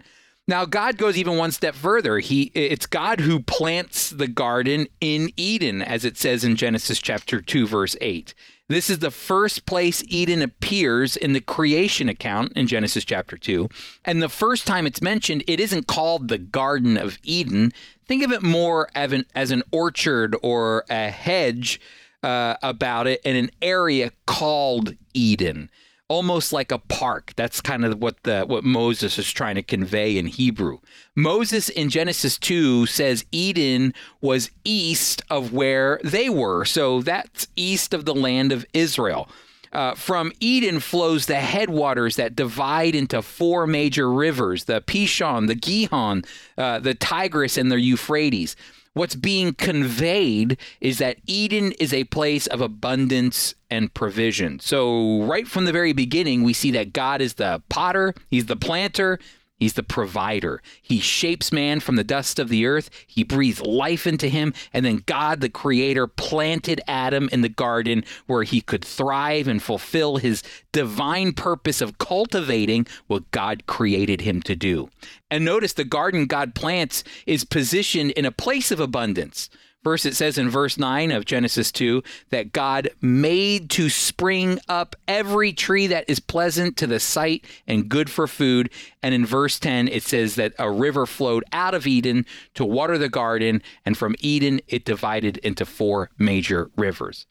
Now 0.48 0.65
God 0.65 0.98
goes 0.98 1.18
even 1.18 1.38
one 1.38 1.51
step 1.51 1.74
further. 1.74 2.20
He 2.20 2.51
it's 2.53 2.86
God 2.86 3.22
who 3.22 3.39
plants 3.39 4.10
the 4.10 4.27
garden 4.27 4.88
in 5.00 5.30
Eden 5.38 5.82
as 5.82 6.03
it 6.03 6.18
says 6.18 6.44
in 6.44 6.58
Genesis 6.58 7.00
chapter 7.00 7.42
2 7.42 7.65
verse 7.65 7.96
8. 8.01 8.34
This 8.70 8.89
is 8.89 9.00
the 9.00 9.12
first 9.12 9.65
place 9.65 10.03
Eden 10.08 10.42
appears 10.42 11.15
in 11.15 11.34
the 11.34 11.42
creation 11.42 12.10
account 12.10 12.53
in 12.53 12.68
Genesis 12.68 13.06
chapter 13.06 13.38
2. 13.38 13.70
And 14.03 14.22
the 14.22 14.30
first 14.30 14.65
time 14.65 14.88
it's 14.88 15.01
mentioned, 15.01 15.44
it 15.48 15.60
isn't 15.60 15.86
called 15.86 16.27
the 16.27 16.38
Garden 16.38 16.98
of 16.98 17.20
Eden. 17.24 17.72
Think 18.07 18.24
of 18.24 18.31
it 18.31 18.43
more 18.43 18.89
as 18.95 19.12
an, 19.12 19.25
as 19.36 19.51
an 19.51 19.63
orchard 19.72 20.36
or 20.41 20.86
a 20.89 21.10
hedge 21.10 21.79
uh, 22.22 22.55
about 22.62 23.07
it 23.07 23.22
in 23.24 23.36
an 23.36 23.51
area 23.62 24.12
called 24.25 24.95
Eden 25.13 25.69
almost 26.13 26.53
like 26.53 26.72
a 26.72 26.77
park. 26.77 27.33
That's 27.36 27.60
kind 27.60 27.83
of 27.83 28.00
what 28.00 28.22
the 28.24 28.43
what 28.43 28.63
Moses 28.63 29.17
is 29.17 29.31
trying 29.31 29.55
to 29.55 29.63
convey 29.63 30.17
in 30.17 30.27
Hebrew. 30.27 30.79
Moses 31.15 31.69
in 31.69 31.89
Genesis 31.89 32.38
2 32.38 32.86
says 32.86 33.25
Eden 33.31 33.93
was 34.22 34.51
east 34.63 35.24
of 35.29 35.53
where 35.53 36.00
they 36.03 36.29
were. 36.29 36.65
So 36.65 37.01
that's 37.01 37.48
east 37.55 37.93
of 37.93 38.05
the 38.05 38.13
land 38.13 38.51
of 38.51 38.65
Israel. 38.74 39.27
Uh, 39.74 39.96
from 39.96 40.32
Eden 40.39 40.80
flows 40.80 41.25
the 41.25 41.36
headwaters 41.36 42.15
that 42.15 42.36
divide 42.36 42.94
into 42.94 43.22
four 43.22 43.65
major 43.65 44.12
rivers 44.12 44.65
the 44.65 44.82
Pishon, 44.82 45.48
the 45.48 45.56
Gihon, 45.56 46.24
uh, 46.58 46.80
the 46.80 46.94
Tigris, 46.94 47.58
and 47.58 47.72
the 47.72 47.80
Euphrates. 47.80 48.56
What's 48.94 49.15
being 49.15 49.56
conveyed 49.56 50.58
is 50.80 51.00
that 51.00 51.18
Eden 51.25 51.72
is 51.74 51.92
a 51.92 52.03
place 52.06 52.46
of 52.46 52.62
abundance 52.62 53.56
and 53.72 53.92
provision. 53.92 54.60
So, 54.60 55.24
right 55.24 55.48
from 55.48 55.65
the 55.65 55.72
very 55.72 55.94
beginning, 55.94 56.44
we 56.44 56.53
see 56.53 56.70
that 56.72 56.94
God 56.94 57.20
is 57.20 57.34
the 57.34 57.63
potter, 57.70 58.13
He's 58.30 58.46
the 58.46 58.56
planter, 58.56 59.18
He's 59.63 59.75
the 59.75 59.82
provider. 59.82 60.62
He 60.82 61.00
shapes 61.00 61.53
man 61.53 61.79
from 61.79 61.96
the 61.96 62.03
dust 62.03 62.38
of 62.38 62.50
the 62.50 62.65
earth. 62.65 62.89
He 63.08 63.24
breathes 63.24 63.62
life 63.62 64.05
into 64.05 64.27
him. 64.27 64.53
And 64.74 64.86
then 64.86 65.03
God, 65.05 65.39
the 65.39 65.48
creator, 65.48 66.05
planted 66.05 66.82
Adam 66.86 67.29
in 67.32 67.39
the 67.39 67.48
garden 67.48 68.03
where 68.27 68.43
he 68.43 68.60
could 68.60 68.84
thrive 68.84 69.48
and 69.48 69.63
fulfill 69.63 70.17
his 70.17 70.43
divine 70.74 71.32
purpose 71.32 71.79
of 71.79 71.98
cultivating 71.98 72.88
what 73.08 73.32
God 73.32 73.65
created 73.65 74.20
him 74.20 74.41
to 74.41 74.53
do. 74.53 74.89
And 75.32 75.46
notice 75.46 75.72
the 75.72 75.86
garden 75.86 76.25
God 76.25 76.55
plants 76.55 77.05
is 77.25 77.46
positioned 77.46 78.12
in 78.12 78.25
a 78.25 78.34
place 78.34 78.70
of 78.70 78.82
abundance. 78.82 79.50
First, 79.83 80.05
it 80.05 80.15
says 80.15 80.37
in 80.37 80.49
verse 80.49 80.77
9 80.77 81.11
of 81.11 81.25
Genesis 81.25 81.71
2 81.71 82.03
that 82.29 82.53
God 82.53 82.89
made 83.01 83.69
to 83.71 83.89
spring 83.89 84.59
up 84.69 84.95
every 85.09 85.51
tree 85.51 85.87
that 85.87 86.05
is 86.07 86.21
pleasant 86.21 86.77
to 86.77 86.87
the 86.87 87.01
sight 87.01 87.45
and 87.67 87.89
good 87.89 88.09
for 88.09 88.25
food. 88.25 88.69
And 89.01 89.13
in 89.13 89.25
verse 89.25 89.59
10, 89.59 89.89
it 89.89 90.03
says 90.03 90.35
that 90.35 90.53
a 90.57 90.71
river 90.71 91.05
flowed 91.05 91.43
out 91.51 91.73
of 91.73 91.85
Eden 91.85 92.25
to 92.53 92.63
water 92.63 92.97
the 92.97 93.09
garden, 93.09 93.61
and 93.85 93.97
from 93.97 94.15
Eden, 94.19 94.61
it 94.69 94.85
divided 94.85 95.37
into 95.39 95.65
four 95.65 96.09
major 96.17 96.71
rivers. 96.77 97.25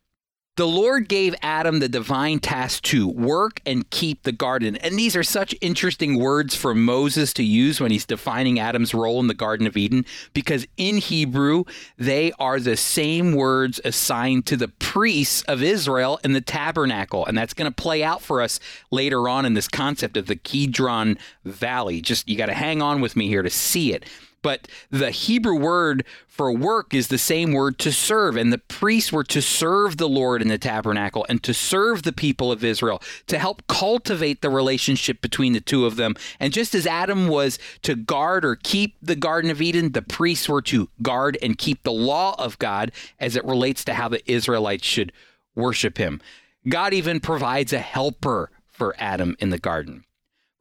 The 0.56 0.66
Lord 0.66 1.08
gave 1.08 1.34
Adam 1.40 1.78
the 1.78 1.88
divine 1.88 2.38
task 2.38 2.82
to 2.82 3.08
work 3.08 3.62
and 3.64 3.88
keep 3.88 4.22
the 4.22 4.32
garden. 4.32 4.76
And 4.76 4.98
these 4.98 5.16
are 5.16 5.22
such 5.22 5.54
interesting 5.62 6.18
words 6.18 6.54
for 6.54 6.74
Moses 6.74 7.32
to 7.34 7.42
use 7.42 7.80
when 7.80 7.90
he's 7.90 8.04
defining 8.04 8.58
Adam's 8.58 8.92
role 8.92 9.18
in 9.18 9.28
the 9.28 9.34
Garden 9.34 9.66
of 9.66 9.78
Eden, 9.78 10.04
because 10.34 10.66
in 10.76 10.98
Hebrew, 10.98 11.64
they 11.96 12.32
are 12.38 12.60
the 12.60 12.76
same 12.76 13.34
words 13.34 13.80
assigned 13.82 14.44
to 14.44 14.58
the 14.58 14.68
priests 14.68 15.40
of 15.48 15.62
Israel 15.62 16.20
in 16.22 16.34
the 16.34 16.42
tabernacle. 16.42 17.24
And 17.24 17.38
that's 17.38 17.54
going 17.54 17.72
to 17.72 17.82
play 17.82 18.04
out 18.04 18.20
for 18.20 18.42
us 18.42 18.60
later 18.90 19.30
on 19.30 19.46
in 19.46 19.54
this 19.54 19.68
concept 19.68 20.18
of 20.18 20.26
the 20.26 20.36
Kidron 20.36 21.16
Valley. 21.46 22.02
Just 22.02 22.28
you 22.28 22.36
got 22.36 22.46
to 22.46 22.54
hang 22.54 22.82
on 22.82 23.00
with 23.00 23.16
me 23.16 23.26
here 23.26 23.42
to 23.42 23.48
see 23.48 23.94
it. 23.94 24.04
But 24.42 24.68
the 24.90 25.10
Hebrew 25.10 25.56
word 25.56 26.04
for 26.26 26.52
work 26.52 26.92
is 26.92 27.08
the 27.08 27.18
same 27.18 27.52
word 27.52 27.78
to 27.78 27.92
serve. 27.92 28.36
And 28.36 28.52
the 28.52 28.58
priests 28.58 29.12
were 29.12 29.24
to 29.24 29.40
serve 29.40 29.96
the 29.96 30.08
Lord 30.08 30.42
in 30.42 30.48
the 30.48 30.58
tabernacle 30.58 31.24
and 31.28 31.42
to 31.44 31.54
serve 31.54 32.02
the 32.02 32.12
people 32.12 32.50
of 32.50 32.64
Israel, 32.64 33.00
to 33.28 33.38
help 33.38 33.66
cultivate 33.68 34.42
the 34.42 34.50
relationship 34.50 35.20
between 35.20 35.52
the 35.52 35.60
two 35.60 35.86
of 35.86 35.96
them. 35.96 36.16
And 36.40 36.52
just 36.52 36.74
as 36.74 36.86
Adam 36.86 37.28
was 37.28 37.58
to 37.82 37.94
guard 37.94 38.44
or 38.44 38.56
keep 38.56 38.96
the 39.00 39.16
Garden 39.16 39.50
of 39.50 39.62
Eden, 39.62 39.92
the 39.92 40.02
priests 40.02 40.48
were 40.48 40.62
to 40.62 40.88
guard 41.00 41.38
and 41.42 41.56
keep 41.56 41.82
the 41.82 41.92
law 41.92 42.34
of 42.38 42.58
God 42.58 42.92
as 43.20 43.36
it 43.36 43.44
relates 43.44 43.84
to 43.84 43.94
how 43.94 44.08
the 44.08 44.28
Israelites 44.30 44.86
should 44.86 45.12
worship 45.54 45.98
him. 45.98 46.20
God 46.68 46.94
even 46.94 47.20
provides 47.20 47.72
a 47.72 47.78
helper 47.78 48.50
for 48.70 48.94
Adam 48.98 49.36
in 49.38 49.50
the 49.50 49.58
garden. 49.58 50.04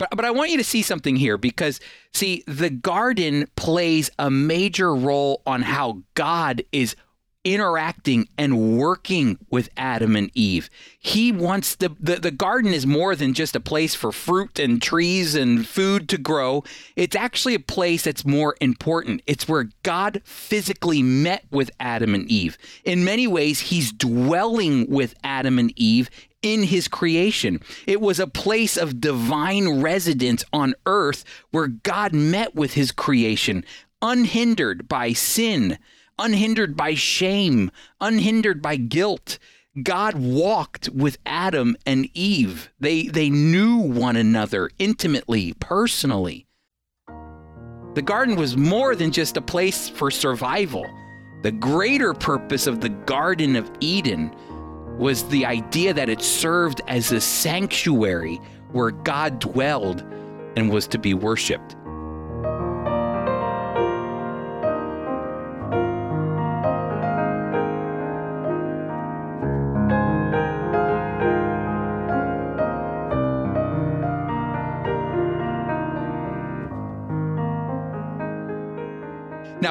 But, 0.02 0.10
but 0.16 0.26
I 0.26 0.32
want 0.32 0.50
you 0.50 0.58
to 0.58 0.64
see 0.64 0.82
something 0.82 1.16
here 1.16 1.38
because, 1.38 1.80
see, 2.12 2.44
the 2.48 2.72
garden 2.72 3.46
plays 3.56 4.10
a 4.18 4.32
major 4.32 4.96
role 4.96 5.44
on 5.46 5.62
how 5.62 6.02
God 6.16 6.64
is 6.72 6.96
interacting 7.44 8.28
and 8.36 8.80
working 8.80 9.38
with 9.52 9.70
Adam 9.78 10.16
and 10.16 10.32
Eve. 10.34 10.72
He 10.98 11.32
wants 11.32 11.76
the, 11.76 11.96
the, 12.00 12.16
the 12.16 12.32
garden 12.32 12.74
is 12.74 12.88
more 12.88 13.16
than 13.16 13.36
just 13.36 13.56
a 13.56 13.60
place 13.60 13.94
for 13.94 14.12
fruit 14.12 14.58
and 14.58 14.82
trees 14.82 15.36
and 15.36 15.68
food 15.68 16.10
to 16.10 16.18
grow. 16.18 16.64
It's 16.96 17.16
actually 17.16 17.54
a 17.54 17.60
place 17.60 18.04
that's 18.04 18.26
more 18.26 18.56
important. 18.60 19.22
It's 19.28 19.48
where 19.48 19.70
God 19.84 20.24
physically 20.24 21.04
met 21.04 21.46
with 21.52 21.70
Adam 21.80 22.16
and 22.16 22.28
Eve. 22.28 22.58
In 22.84 23.04
many 23.04 23.28
ways, 23.28 23.60
he's 23.60 23.92
dwelling 23.92 24.90
with 24.90 25.14
Adam 25.24 25.60
and 25.60 25.72
Eve 25.76 26.10
in 26.42 26.64
his 26.64 26.88
creation. 26.88 27.62
It 27.86 28.02
was 28.02 28.20
a 28.20 28.28
place 28.28 28.78
of 28.78 29.02
divine 29.02 29.82
residence 29.82 30.44
on 30.52 30.74
earth 30.86 31.24
where 31.52 31.68
God 31.68 32.14
met 32.14 32.56
with 32.56 32.74
his 32.74 32.92
creation, 32.92 33.64
unhindered 34.02 34.88
by 34.88 35.14
sin 35.14 35.78
unhindered 36.22 36.78
by 36.78 36.94
shame, 36.94 37.72
unhindered 38.00 38.62
by 38.62 38.76
guilt. 38.76 39.40
God 39.82 40.16
walked 40.16 40.90
with 40.90 41.18
Adam 41.26 41.76
and 41.86 42.10
Eve. 42.14 42.70
They, 42.80 43.04
they 43.08 43.30
knew 43.30 43.78
one 43.78 44.16
another 44.16 44.70
intimately, 44.78 45.54
personally. 45.54 46.46
The 47.96 48.02
garden 48.02 48.36
was 48.36 48.56
more 48.56 48.96
than 48.96 49.12
just 49.12 49.36
a 49.36 49.42
place 49.42 49.90
for 49.90 50.12
survival. 50.12 50.86
The 51.44 51.52
greater 51.52 52.14
purpose 52.14 52.68
of 52.68 52.82
the 52.82 52.90
Garden 52.90 53.56
of 53.56 53.70
Eden 53.80 54.34
was 55.02 55.24
the 55.30 55.48
idea 55.48 55.96
that 55.96 56.10
it 56.10 56.22
served 56.22 56.80
as 56.88 57.12
a 57.12 57.20
sanctuary 57.20 58.40
where 58.72 58.92
God 58.92 59.40
dwelled 59.40 60.02
and 60.56 60.70
was 60.70 60.88
to 60.90 61.00
be 61.00 61.16
worshiped. 61.16 61.76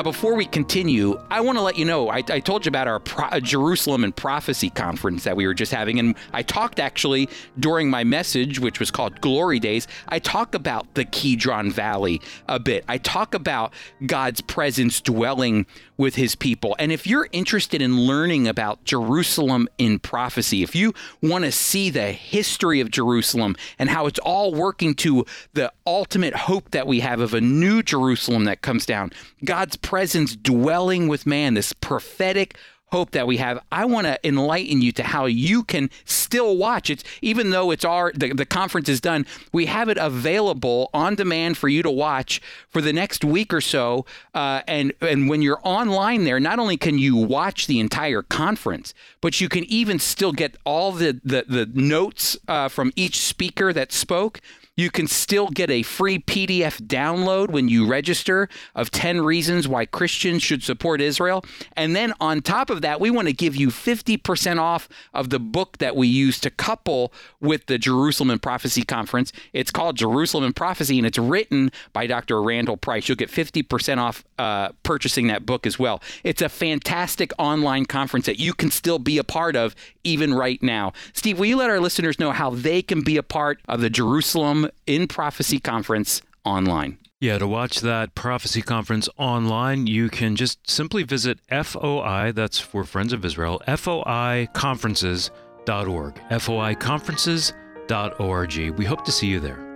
Now, 0.00 0.04
before 0.04 0.34
we 0.34 0.46
continue, 0.46 1.20
I 1.30 1.42
want 1.42 1.58
to 1.58 1.62
let 1.62 1.76
you 1.76 1.84
know 1.84 2.08
I, 2.08 2.22
I 2.30 2.40
told 2.40 2.64
you 2.64 2.70
about 2.70 2.88
our 2.88 3.00
Pro- 3.00 3.38
Jerusalem 3.40 4.02
and 4.02 4.16
Prophecy 4.16 4.70
conference 4.70 5.24
that 5.24 5.36
we 5.36 5.46
were 5.46 5.52
just 5.52 5.72
having. 5.72 5.98
And 5.98 6.14
I 6.32 6.40
talked 6.40 6.80
actually 6.80 7.28
during 7.58 7.90
my 7.90 8.02
message, 8.02 8.58
which 8.60 8.80
was 8.80 8.90
called 8.90 9.20
Glory 9.20 9.58
Days, 9.58 9.86
I 10.08 10.18
talk 10.18 10.54
about 10.54 10.94
the 10.94 11.04
Kidron 11.04 11.70
Valley 11.70 12.22
a 12.48 12.58
bit. 12.58 12.82
I 12.88 12.96
talk 12.96 13.34
about 13.34 13.74
God's 14.06 14.40
presence 14.40 15.02
dwelling 15.02 15.66
with 16.00 16.14
his 16.14 16.34
people. 16.34 16.74
And 16.78 16.90
if 16.90 17.06
you're 17.06 17.28
interested 17.30 17.82
in 17.82 18.00
learning 18.00 18.48
about 18.48 18.82
Jerusalem 18.84 19.68
in 19.76 19.98
prophecy, 19.98 20.62
if 20.62 20.74
you 20.74 20.94
want 21.20 21.44
to 21.44 21.52
see 21.52 21.90
the 21.90 22.12
history 22.12 22.80
of 22.80 22.90
Jerusalem 22.90 23.54
and 23.78 23.90
how 23.90 24.06
it's 24.06 24.18
all 24.20 24.54
working 24.54 24.94
to 24.94 25.26
the 25.52 25.70
ultimate 25.86 26.34
hope 26.34 26.70
that 26.70 26.86
we 26.86 27.00
have 27.00 27.20
of 27.20 27.34
a 27.34 27.40
new 27.42 27.82
Jerusalem 27.82 28.44
that 28.44 28.62
comes 28.62 28.86
down, 28.86 29.12
God's 29.44 29.76
presence 29.90 30.36
dwelling 30.36 31.08
with 31.08 31.26
man, 31.26 31.54
this 31.54 31.72
prophetic 31.72 32.56
hope 32.92 33.10
that 33.10 33.26
we 33.26 33.38
have. 33.38 33.58
I 33.72 33.86
want 33.86 34.06
to 34.06 34.24
enlighten 34.24 34.80
you 34.80 34.92
to 34.92 35.02
how 35.02 35.26
you 35.26 35.64
can 35.64 35.90
still 36.04 36.56
watch 36.56 36.90
it, 36.90 37.02
even 37.20 37.50
though 37.50 37.72
it's 37.72 37.84
our 37.84 38.12
the, 38.14 38.32
the 38.32 38.46
conference 38.46 38.88
is 38.88 39.00
done. 39.00 39.26
We 39.52 39.66
have 39.66 39.88
it 39.88 39.98
available 39.98 40.90
on 40.94 41.16
demand 41.16 41.58
for 41.58 41.68
you 41.68 41.82
to 41.82 41.90
watch 41.90 42.40
for 42.68 42.80
the 42.80 42.92
next 42.92 43.24
week 43.24 43.52
or 43.52 43.60
so. 43.60 44.06
Uh, 44.32 44.62
and 44.68 44.92
and 45.00 45.28
when 45.28 45.42
you're 45.42 45.60
online 45.64 46.22
there, 46.22 46.38
not 46.38 46.60
only 46.60 46.76
can 46.76 46.96
you 46.96 47.16
watch 47.16 47.66
the 47.66 47.80
entire 47.80 48.22
conference, 48.22 48.94
but 49.20 49.40
you 49.40 49.48
can 49.48 49.64
even 49.64 49.98
still 49.98 50.30
get 50.30 50.56
all 50.64 50.92
the 50.92 51.20
the, 51.24 51.46
the 51.48 51.68
notes 51.74 52.36
uh, 52.46 52.68
from 52.68 52.92
each 52.94 53.18
speaker 53.18 53.72
that 53.72 53.90
spoke. 53.90 54.40
You 54.80 54.90
can 54.90 55.08
still 55.08 55.48
get 55.48 55.70
a 55.70 55.82
free 55.82 56.20
PDF 56.20 56.80
download 56.80 57.50
when 57.50 57.68
you 57.68 57.86
register 57.86 58.48
of 58.74 58.90
10 58.90 59.20
reasons 59.20 59.68
why 59.68 59.84
Christians 59.84 60.42
should 60.42 60.62
support 60.62 61.02
Israel. 61.02 61.44
And 61.76 61.94
then 61.94 62.14
on 62.18 62.40
top 62.40 62.70
of 62.70 62.80
that, 62.80 62.98
we 62.98 63.10
want 63.10 63.28
to 63.28 63.34
give 63.34 63.54
you 63.54 63.68
50% 63.68 64.58
off 64.58 64.88
of 65.12 65.28
the 65.28 65.38
book 65.38 65.76
that 65.78 65.96
we 65.96 66.08
use 66.08 66.40
to 66.40 66.50
couple 66.50 67.12
with 67.42 67.66
the 67.66 67.76
Jerusalem 67.76 68.30
and 68.30 68.40
Prophecy 68.40 68.82
Conference. 68.82 69.32
It's 69.52 69.70
called 69.70 69.98
Jerusalem 69.98 70.44
and 70.44 70.56
Prophecy, 70.56 70.96
and 70.96 71.06
it's 71.06 71.18
written 71.18 71.70
by 71.92 72.06
Dr. 72.06 72.42
Randall 72.42 72.78
Price. 72.78 73.06
You'll 73.06 73.16
get 73.16 73.28
50% 73.28 73.98
off 73.98 74.24
uh, 74.38 74.70
purchasing 74.82 75.26
that 75.26 75.44
book 75.44 75.66
as 75.66 75.78
well. 75.78 76.00
It's 76.24 76.40
a 76.40 76.48
fantastic 76.48 77.32
online 77.38 77.84
conference 77.84 78.24
that 78.24 78.38
you 78.38 78.54
can 78.54 78.70
still 78.70 78.98
be 78.98 79.18
a 79.18 79.24
part 79.24 79.56
of 79.56 79.76
even 80.04 80.32
right 80.32 80.62
now. 80.62 80.94
Steve, 81.12 81.38
will 81.38 81.44
you 81.44 81.56
let 81.56 81.68
our 81.68 81.80
listeners 81.80 82.18
know 82.18 82.30
how 82.30 82.48
they 82.48 82.80
can 82.80 83.02
be 83.02 83.18
a 83.18 83.22
part 83.22 83.60
of 83.68 83.82
the 83.82 83.90
Jerusalem 83.90 84.69
in 84.86 85.06
Prophecy 85.06 85.60
Conference 85.60 86.22
online? 86.44 86.98
Yeah, 87.20 87.36
to 87.36 87.46
watch 87.46 87.80
that 87.80 88.14
prophecy 88.14 88.62
conference 88.62 89.10
online, 89.18 89.86
you 89.86 90.08
can 90.08 90.36
just 90.36 90.58
simply 90.68 91.02
visit 91.02 91.38
FOI, 91.50 92.32
that's 92.34 92.58
for 92.58 92.84
Friends 92.84 93.12
of 93.12 93.26
Israel, 93.26 93.60
FOIconferences.org. 93.68 96.14
FOIconferences.org. 96.30 98.78
We 98.78 98.84
hope 98.86 99.04
to 99.04 99.12
see 99.12 99.26
you 99.26 99.38
there. 99.38 99.69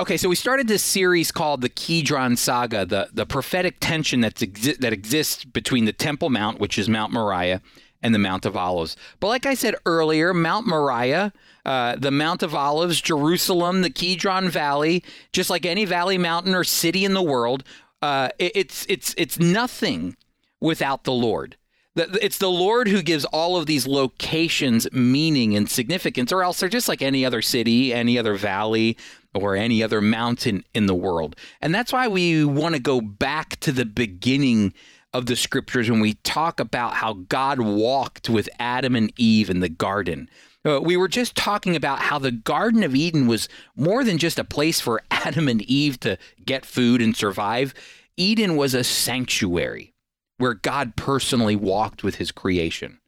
Okay, 0.00 0.16
so 0.16 0.28
we 0.28 0.34
started 0.34 0.66
this 0.66 0.82
series 0.82 1.30
called 1.30 1.60
the 1.60 1.68
Kidron 1.68 2.36
Saga, 2.36 2.84
the, 2.84 3.10
the 3.12 3.24
prophetic 3.24 3.76
tension 3.78 4.20
that's 4.20 4.42
exi- 4.42 4.76
that 4.78 4.92
exists 4.92 5.44
between 5.44 5.84
the 5.84 5.92
Temple 5.92 6.30
Mount, 6.30 6.58
which 6.58 6.76
is 6.78 6.88
Mount 6.88 7.12
Moriah, 7.12 7.62
and 8.02 8.12
the 8.12 8.18
Mount 8.18 8.44
of 8.44 8.56
Olives. 8.56 8.96
But 9.20 9.28
like 9.28 9.46
I 9.46 9.54
said 9.54 9.76
earlier, 9.86 10.34
Mount 10.34 10.66
Moriah, 10.66 11.32
uh, 11.64 11.94
the 11.94 12.10
Mount 12.10 12.42
of 12.42 12.56
Olives, 12.56 13.00
Jerusalem, 13.00 13.82
the 13.82 13.90
Kidron 13.90 14.48
Valley, 14.48 15.04
just 15.32 15.48
like 15.48 15.64
any 15.64 15.84
valley, 15.84 16.18
mountain, 16.18 16.56
or 16.56 16.64
city 16.64 17.04
in 17.04 17.14
the 17.14 17.22
world, 17.22 17.62
uh, 18.02 18.30
it, 18.40 18.50
it's 18.56 18.86
it's 18.88 19.14
it's 19.16 19.38
nothing 19.38 20.16
without 20.60 21.04
the 21.04 21.12
Lord. 21.12 21.56
It's 21.96 22.38
the 22.38 22.50
Lord 22.50 22.88
who 22.88 23.02
gives 23.02 23.24
all 23.26 23.56
of 23.56 23.66
these 23.66 23.86
locations 23.86 24.90
meaning 24.90 25.54
and 25.54 25.70
significance, 25.70 26.32
or 26.32 26.42
else 26.42 26.58
they're 26.58 26.68
just 26.68 26.88
like 26.88 27.02
any 27.02 27.24
other 27.24 27.40
city, 27.40 27.94
any 27.94 28.18
other 28.18 28.34
valley, 28.34 28.96
or 29.34 29.56
any 29.56 29.82
other 29.82 30.00
mountain 30.00 30.64
in 30.74 30.86
the 30.86 30.94
world. 30.94 31.36
And 31.60 31.74
that's 31.74 31.92
why 31.92 32.08
we 32.08 32.44
want 32.44 32.74
to 32.74 32.80
go 32.80 33.00
back 33.00 33.60
to 33.60 33.72
the 33.72 33.84
beginning 33.84 34.74
of 35.12 35.26
the 35.26 35.36
scriptures 35.36 35.90
when 35.90 36.00
we 36.00 36.14
talk 36.14 36.58
about 36.58 36.94
how 36.94 37.14
God 37.28 37.60
walked 37.60 38.28
with 38.28 38.48
Adam 38.58 38.96
and 38.96 39.12
Eve 39.16 39.48
in 39.48 39.60
the 39.60 39.68
garden. 39.68 40.28
Uh, 40.66 40.80
we 40.80 40.96
were 40.96 41.08
just 41.08 41.36
talking 41.36 41.76
about 41.76 42.00
how 42.00 42.18
the 42.18 42.32
Garden 42.32 42.82
of 42.82 42.94
Eden 42.94 43.26
was 43.26 43.48
more 43.76 44.02
than 44.02 44.16
just 44.16 44.38
a 44.38 44.44
place 44.44 44.80
for 44.80 45.02
Adam 45.10 45.48
and 45.48 45.62
Eve 45.62 46.00
to 46.00 46.18
get 46.44 46.64
food 46.64 47.02
and 47.02 47.14
survive. 47.14 47.74
Eden 48.16 48.56
was 48.56 48.74
a 48.74 48.82
sanctuary 48.82 49.92
where 50.38 50.54
God 50.54 50.96
personally 50.96 51.54
walked 51.54 52.02
with 52.02 52.16
his 52.16 52.32
creation. 52.32 52.98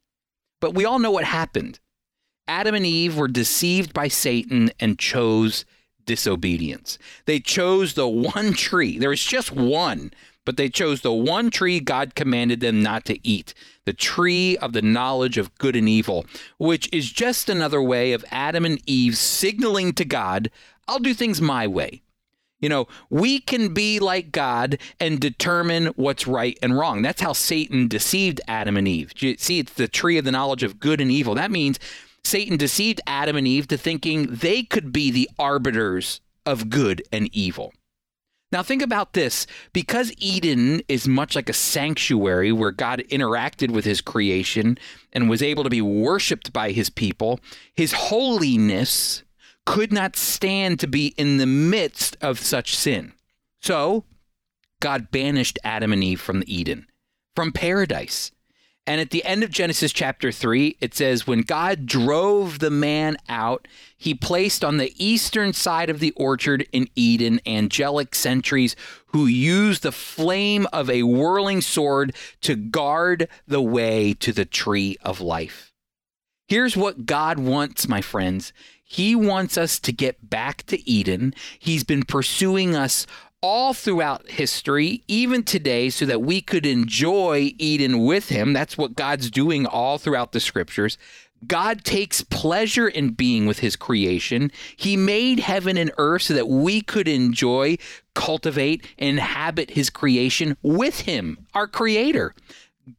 But 0.61 0.75
we 0.75 0.85
all 0.85 0.99
know 0.99 1.11
what 1.11 1.23
happened. 1.23 1.79
Adam 2.47 2.75
and 2.75 2.85
Eve 2.85 3.17
were 3.17 3.27
deceived 3.27 3.93
by 3.93 4.07
Satan 4.07 4.71
and 4.79 4.97
chose 4.97 5.65
disobedience. 6.07 6.97
They 7.25 7.39
chose 7.39 7.93
the 7.93 8.07
one 8.07 8.53
tree. 8.53 8.97
There 8.97 9.09
was 9.09 9.23
just 9.23 9.51
one, 9.51 10.11
but 10.43 10.57
they 10.57 10.69
chose 10.69 11.01
the 11.01 11.13
one 11.13 11.51
tree 11.51 11.79
God 11.79 12.15
commanded 12.15 12.61
them 12.61 12.81
not 12.81 13.05
to 13.05 13.27
eat 13.27 13.53
the 13.87 13.93
tree 13.93 14.57
of 14.57 14.73
the 14.73 14.81
knowledge 14.81 15.37
of 15.37 15.57
good 15.57 15.73
and 15.73 15.87
evil, 15.87 16.25
which 16.57 16.89
is 16.91 17.09
just 17.09 17.47
another 17.47 17.81
way 17.81 18.11
of 18.11 18.25
Adam 18.31 18.65
and 18.65 18.81
Eve 18.85 19.17
signaling 19.17 19.93
to 19.93 20.03
God, 20.03 20.51
I'll 20.89 20.99
do 20.99 21.13
things 21.13 21.39
my 21.39 21.67
way. 21.67 22.01
You 22.59 22.67
know, 22.67 22.89
we 23.09 23.39
can 23.39 23.73
be 23.73 23.99
like 23.99 24.33
God 24.33 24.77
and 24.99 25.21
determine 25.21 25.87
what's 25.95 26.27
right 26.27 26.59
and 26.61 26.77
wrong. 26.77 27.01
That's 27.01 27.21
how 27.21 27.31
Satan 27.31 27.87
deceived 27.87 28.41
Adam 28.45 28.75
and 28.75 28.89
Eve. 28.89 29.13
See, 29.37 29.59
it's 29.59 29.73
the 29.73 29.87
tree 29.87 30.17
of 30.17 30.25
the 30.25 30.33
knowledge 30.33 30.63
of 30.63 30.81
good 30.81 30.99
and 30.99 31.09
evil. 31.09 31.33
That 31.35 31.49
means 31.49 31.79
Satan 32.27 32.57
deceived 32.57 32.99
Adam 33.07 33.37
and 33.37 33.47
Eve 33.47 33.69
to 33.69 33.77
thinking 33.77 34.27
they 34.27 34.61
could 34.61 34.91
be 34.91 35.09
the 35.09 35.29
arbiters 35.39 36.19
of 36.45 36.69
good 36.69 37.01
and 37.11 37.29
evil. 37.33 37.73
Now, 38.51 38.63
think 38.63 38.81
about 38.81 39.13
this. 39.13 39.47
Because 39.71 40.13
Eden 40.17 40.81
is 40.89 41.07
much 41.07 41.35
like 41.35 41.47
a 41.49 41.53
sanctuary 41.53 42.51
where 42.51 42.71
God 42.71 43.03
interacted 43.09 43.71
with 43.71 43.85
his 43.85 44.01
creation 44.01 44.77
and 45.13 45.29
was 45.29 45.41
able 45.41 45.63
to 45.63 45.69
be 45.69 45.81
worshiped 45.81 46.51
by 46.51 46.71
his 46.71 46.89
people, 46.89 47.39
his 47.73 47.93
holiness 47.93 49.23
could 49.65 49.93
not 49.93 50.15
stand 50.15 50.79
to 50.81 50.87
be 50.87 51.13
in 51.17 51.37
the 51.37 51.45
midst 51.45 52.17
of 52.21 52.39
such 52.39 52.75
sin. 52.75 53.13
So, 53.61 54.03
God 54.81 55.11
banished 55.11 55.59
Adam 55.63 55.93
and 55.93 56.03
Eve 56.03 56.21
from 56.21 56.43
Eden, 56.45 56.87
from 57.35 57.51
paradise. 57.53 58.31
And 58.87 59.01
at 59.01 59.09
the 59.09 59.25
end 59.25 59.43
of 59.43 59.51
Genesis 59.51 59.91
chapter 59.91 60.31
3, 60.31 60.77
it 60.79 60.95
says, 60.95 61.27
When 61.27 61.41
God 61.41 61.85
drove 61.85 62.59
the 62.59 62.71
man 62.71 63.17
out, 63.27 63.67
he 63.97 64.13
placed 64.13 64.63
on 64.63 64.77
the 64.77 64.93
eastern 64.97 65.51
side 65.51 65.89
of 65.89 65.99
the 65.99 66.11
orchard 66.11 66.65
in 66.71 66.87
Eden 66.95 67.41
angelic 67.45 68.15
sentries 68.15 68.77
who 69.07 69.25
used 69.25 69.83
the 69.83 69.91
flame 69.91 70.67
of 70.71 70.89
a 70.89 71.03
whirling 71.03 71.59
sword 71.59 72.15
to 72.41 72.55
guard 72.55 73.27
the 73.45 73.61
way 73.61 74.13
to 74.13 74.31
the 74.31 74.45
tree 74.45 74.95
of 75.01 75.19
life. 75.19 75.73
Here's 76.47 76.77
what 76.77 77.05
God 77.05 77.39
wants, 77.39 77.89
my 77.89 77.99
friends. 77.99 78.53
He 78.81 79.15
wants 79.15 79.57
us 79.57 79.79
to 79.79 79.91
get 79.91 80.29
back 80.29 80.65
to 80.67 80.89
Eden. 80.89 81.33
He's 81.59 81.83
been 81.83 82.03
pursuing 82.03 82.73
us 82.73 83.05
all 83.41 83.73
throughout 83.73 84.29
history, 84.29 85.03
even 85.07 85.43
today, 85.43 85.89
so 85.89 86.05
that 86.05 86.21
we 86.21 86.41
could 86.41 86.65
enjoy 86.65 87.53
Eden 87.57 88.05
with 88.05 88.29
Him. 88.29 88.53
That's 88.53 88.77
what 88.77 88.95
God's 88.95 89.29
doing 89.29 89.65
all 89.65 89.97
throughout 89.97 90.31
the 90.31 90.39
scriptures. 90.39 90.97
God 91.45 91.83
takes 91.83 92.23
pleasure 92.23 92.87
in 92.87 93.11
being 93.11 93.45
with 93.45 93.59
his 93.59 93.75
creation. 93.75 94.51
He 94.75 94.97
made 94.97 95.39
heaven 95.39 95.77
and 95.77 95.91
earth 95.97 96.23
so 96.23 96.33
that 96.33 96.47
we 96.47 96.81
could 96.81 97.07
enjoy, 97.07 97.77
cultivate, 98.15 98.87
inhabit 98.97 99.71
his 99.71 99.91
creation 99.91 100.57
with 100.63 101.01
him, 101.01 101.45
our 101.53 101.67
creator. 101.67 102.33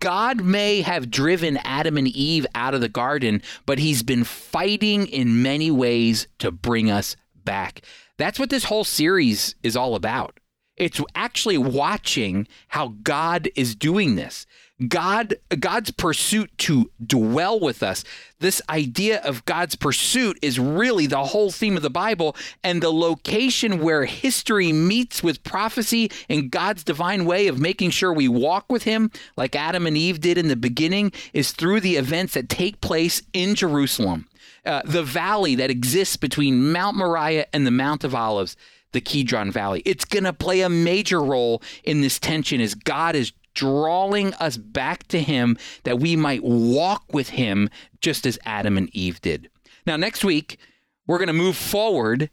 God 0.00 0.42
may 0.42 0.82
have 0.82 1.10
driven 1.10 1.56
Adam 1.58 1.96
and 1.96 2.06
Eve 2.06 2.46
out 2.54 2.74
of 2.74 2.80
the 2.80 2.88
garden, 2.88 3.42
but 3.66 3.78
he's 3.78 4.02
been 4.02 4.22
fighting 4.22 5.06
in 5.06 5.42
many 5.42 5.70
ways 5.70 6.28
to 6.38 6.52
bring 6.52 6.90
us 6.90 7.16
back. 7.44 7.80
That's 8.18 8.38
what 8.38 8.50
this 8.50 8.64
whole 8.64 8.84
series 8.84 9.54
is 9.62 9.76
all 9.76 9.94
about. 9.94 10.38
It's 10.76 11.00
actually 11.14 11.58
watching 11.58 12.46
how 12.68 12.94
God 13.02 13.48
is 13.56 13.74
doing 13.74 14.14
this. 14.14 14.46
God 14.86 15.34
God's 15.58 15.90
pursuit 15.90 16.56
to 16.58 16.88
dwell 17.04 17.58
with 17.58 17.82
us. 17.82 18.04
This 18.38 18.62
idea 18.70 19.20
of 19.22 19.44
God's 19.44 19.74
pursuit 19.74 20.38
is 20.40 20.60
really 20.60 21.08
the 21.08 21.24
whole 21.24 21.50
theme 21.50 21.76
of 21.76 21.82
the 21.82 21.90
Bible 21.90 22.36
and 22.62 22.80
the 22.80 22.92
location 22.92 23.80
where 23.80 24.04
history 24.04 24.72
meets 24.72 25.20
with 25.20 25.42
prophecy 25.42 26.12
and 26.28 26.52
God's 26.52 26.84
divine 26.84 27.24
way 27.24 27.48
of 27.48 27.58
making 27.58 27.90
sure 27.90 28.12
we 28.12 28.28
walk 28.28 28.70
with 28.70 28.84
him 28.84 29.10
like 29.36 29.56
Adam 29.56 29.84
and 29.84 29.96
Eve 29.96 30.20
did 30.20 30.38
in 30.38 30.46
the 30.46 30.54
beginning 30.54 31.10
is 31.32 31.50
through 31.50 31.80
the 31.80 31.96
events 31.96 32.34
that 32.34 32.48
take 32.48 32.80
place 32.80 33.20
in 33.32 33.56
Jerusalem. 33.56 34.27
Uh, 34.64 34.82
the 34.84 35.02
valley 35.02 35.54
that 35.54 35.70
exists 35.70 36.16
between 36.16 36.72
Mount 36.72 36.96
Moriah 36.96 37.46
and 37.52 37.66
the 37.66 37.70
Mount 37.70 38.04
of 38.04 38.14
Olives 38.14 38.56
the 38.92 39.00
Kidron 39.00 39.50
Valley. 39.50 39.82
It's 39.84 40.04
going 40.04 40.24
to 40.24 40.32
play 40.32 40.60
a 40.60 40.68
major 40.68 41.22
role 41.22 41.62
in 41.84 42.00
this 42.00 42.18
tension 42.18 42.60
as 42.60 42.74
God 42.74 43.14
is 43.14 43.32
drawing 43.54 44.34
us 44.34 44.56
back 44.56 45.06
to 45.08 45.20
Him 45.20 45.58
that 45.84 45.98
we 45.98 46.16
might 46.16 46.42
walk 46.42 47.04
with 47.12 47.30
Him 47.30 47.68
just 48.00 48.26
as 48.26 48.38
Adam 48.44 48.76
and 48.76 48.94
Eve 48.94 49.20
did. 49.20 49.50
Now, 49.86 49.96
next 49.96 50.24
week, 50.24 50.58
we're 51.06 51.18
going 51.18 51.28
to 51.28 51.32
move 51.32 51.56
forward 51.56 52.30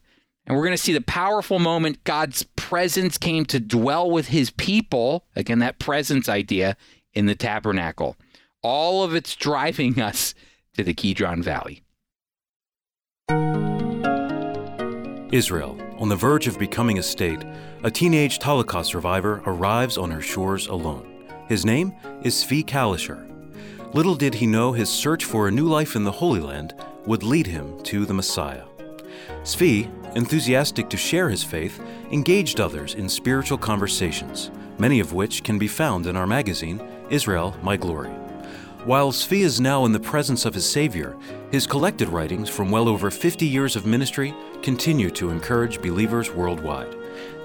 and 0.48 0.56
we're 0.56 0.64
going 0.64 0.78
to 0.78 0.82
see 0.84 0.94
the 0.94 1.02
powerful 1.02 1.58
moment 1.58 2.04
God's 2.04 2.44
presence 2.56 3.18
came 3.18 3.46
to 3.46 3.60
dwell 3.60 4.10
with 4.10 4.28
His 4.28 4.52
people. 4.52 5.26
Again, 5.36 5.60
that 5.60 5.80
presence 5.80 6.30
idea 6.30 6.78
in 7.14 7.26
the 7.26 7.36
tabernacle. 7.36 8.16
All 8.62 9.04
of 9.04 9.16
it's 9.16 9.36
driving 9.36 10.00
us 10.02 10.36
to 10.76 10.84
the 10.84 10.94
Kidron 10.94 11.42
Valley. 11.42 11.82
Israel, 15.32 15.78
on 15.98 16.08
the 16.08 16.16
verge 16.16 16.48
of 16.48 16.60
becoming 16.60 17.00
a 17.00 17.04
state, 17.04 17.44
a 17.84 17.90
teenage 17.90 18.42
Holocaust 18.42 18.92
survivor 18.92 19.42
arrives 19.46 19.98
on 19.98 20.12
her 20.12 20.22
shores 20.22 20.68
alone. 20.68 21.26
His 21.48 21.66
name 21.66 21.94
is 22.22 22.36
Zvi 22.36 22.64
Kalisher. 22.64 23.28
Little 23.94 24.16
did 24.16 24.36
he 24.36 24.46
know 24.46 24.72
his 24.72 24.90
search 24.90 25.26
for 25.26 25.48
a 25.48 25.52
new 25.52 25.68
life 25.68 25.96
in 25.96 26.04
the 26.04 26.12
Holy 26.12 26.40
Land 26.40 26.76
would 27.06 27.24
lead 27.24 27.48
him 27.48 27.82
to 27.84 28.06
the 28.06 28.14
Messiah. 28.14 28.64
Zvi, 29.44 29.90
enthusiastic 30.16 30.90
to 30.90 30.98
share 30.98 31.30
his 31.30 31.44
faith, 31.44 31.82
engaged 32.12 32.60
others 32.60 32.94
in 32.94 33.10
spiritual 33.10 33.58
conversations, 33.58 34.52
many 34.78 35.00
of 35.00 35.14
which 35.14 35.44
can 35.44 35.58
be 35.58 35.68
found 35.68 36.06
in 36.06 36.16
our 36.16 36.28
magazine, 36.28 36.82
Israel 37.10 37.56
My 37.64 37.78
Glory. 37.78 38.12
While 38.86 39.12
Zvi 39.12 39.40
is 39.40 39.60
now 39.60 39.86
in 39.86 39.94
the 39.94 40.00
presence 40.00 40.46
of 40.46 40.54
his 40.54 40.70
Savior, 40.70 41.18
his 41.52 41.66
collected 41.66 42.08
writings 42.08 42.50
from 42.50 42.70
well 42.70 42.88
over 42.88 43.10
50 43.10 43.44
years 43.44 43.76
of 43.76 43.88
ministry 43.88 44.32
continue 44.62 45.10
to 45.10 45.32
encourage 45.32 45.82
believers 45.82 46.30
worldwide. 46.30 46.96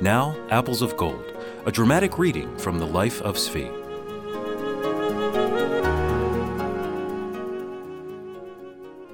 Now, 0.02 0.36
Apples 0.50 0.82
of 0.82 0.98
Gold, 0.98 1.24
a 1.64 1.72
dramatic 1.72 2.18
reading 2.18 2.54
from 2.58 2.78
the 2.78 2.86
life 2.86 3.22
of 3.22 3.36
Zvi. 3.36 3.70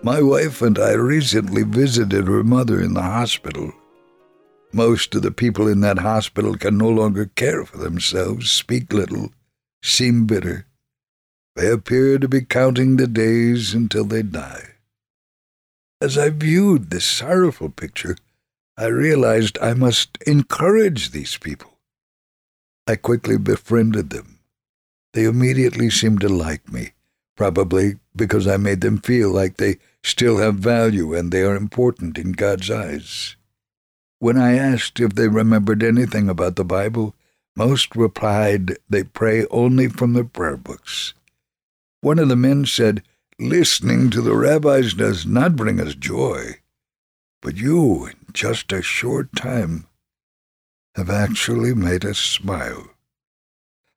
My 0.03 0.21
wife 0.21 0.63
and 0.63 0.81
I 0.81 0.95
recently 0.95 1.63
visited 1.63 2.27
her 2.27 2.43
mother 2.43 2.81
in 2.83 2.95
the 2.95 3.03
hospital. 3.03 3.73
Most 4.73 5.15
of 5.15 5.23
the 5.23 5.31
people 5.31 5.69
in 5.69 5.79
that 5.83 5.99
hospital 5.99 6.57
can 6.57 6.77
no 6.77 6.89
longer 6.89 7.27
care 7.37 7.65
for 7.65 7.79
themselves, 7.79 8.51
speak 8.51 8.93
little, 8.93 9.31
seem 9.81 10.27
bitter. 10.27 10.67
They 11.57 11.71
appear 11.71 12.19
to 12.19 12.29
be 12.29 12.43
counting 12.43 12.97
the 12.97 13.07
days 13.07 13.73
until 13.73 14.05
they 14.05 14.23
die. 14.23 14.75
As 16.03 16.19
I 16.19 16.29
viewed 16.29 16.91
this 16.91 17.07
sorrowful 17.07 17.71
picture, 17.71 18.17
I 18.77 18.87
realized 18.87 19.59
I 19.63 19.73
must 19.73 20.19
encourage 20.27 21.11
these 21.11 21.39
people. 21.39 21.79
I 22.87 22.97
quickly 22.97 23.39
befriended 23.39 24.11
them. 24.11 24.41
They 25.15 25.25
immediately 25.25 25.89
seemed 25.89 26.21
to 26.21 26.29
like 26.29 26.71
me, 26.71 26.93
probably 27.39 27.97
because 28.15 28.47
I 28.47 28.59
made 28.59 28.83
them 28.83 28.99
feel 28.99 29.31
like 29.31 29.57
they 29.57 29.79
still 30.03 30.37
have 30.37 30.57
value 30.57 31.15
and 31.15 31.33
they 31.33 31.41
are 31.41 31.57
important 31.57 32.19
in 32.19 32.33
God's 32.33 32.71
eyes. 32.71 33.35
When 34.19 34.37
I 34.37 34.59
asked 34.59 35.01
if 35.01 35.15
they 35.15 35.29
remembered 35.29 35.83
anything 35.83 36.29
about 36.29 36.57
the 36.57 36.65
Bible, 36.67 37.15
most 37.57 37.97
replied 37.97 38.77
they 38.91 39.05
pray 39.05 39.47
only 39.51 39.89
from 39.89 40.13
the 40.13 40.25
prayer 40.25 40.59
books. 40.59 41.15
One 42.07 42.21
of 42.21 42.29
the 42.29 42.37
men 42.37 42.67
said, 42.67 43.03
Listening 43.37 44.11
to 44.11 44.21
the 44.21 44.37
rabbis 44.37 44.95
does 44.95 45.27
not 45.27 45.57
bring 45.57 45.81
us 45.81 45.97
joy, 45.97 46.61
but 47.43 47.57
you, 47.57 48.07
in 48.07 48.15
just 48.33 48.71
a 48.73 48.81
short 48.81 49.35
time, 49.35 49.89
have 50.95 51.11
actually 51.11 51.75
made 51.75 52.05
us 52.05 52.21
smile. 52.21 52.91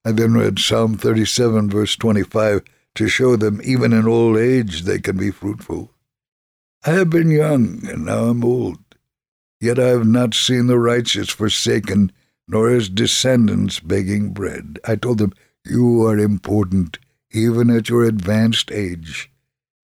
I 0.03 0.13
then 0.13 0.33
read 0.33 0.57
Psalm 0.57 0.97
37, 0.97 1.69
verse 1.69 1.95
25, 1.95 2.63
to 2.95 3.07
show 3.07 3.35
them 3.35 3.61
even 3.63 3.93
in 3.93 4.07
old 4.07 4.37
age 4.39 4.85
they 4.85 4.97
can 4.97 5.17
be 5.17 5.29
fruitful. 5.29 5.91
I 6.83 6.93
have 6.93 7.11
been 7.11 7.29
young, 7.29 7.87
and 7.87 8.05
now 8.05 8.23
I'm 8.23 8.43
old. 8.43 8.79
Yet 9.61 9.77
I 9.77 9.89
have 9.89 10.07
not 10.07 10.33
seen 10.33 10.65
the 10.65 10.79
righteous 10.79 11.29
forsaken, 11.29 12.11
nor 12.47 12.71
his 12.71 12.89
descendants 12.89 13.79
begging 13.79 14.33
bread. 14.33 14.79
I 14.83 14.95
told 14.95 15.19
them, 15.19 15.33
You 15.63 16.07
are 16.07 16.17
important, 16.17 16.97
even 17.31 17.69
at 17.69 17.89
your 17.89 18.03
advanced 18.03 18.71
age. 18.71 19.31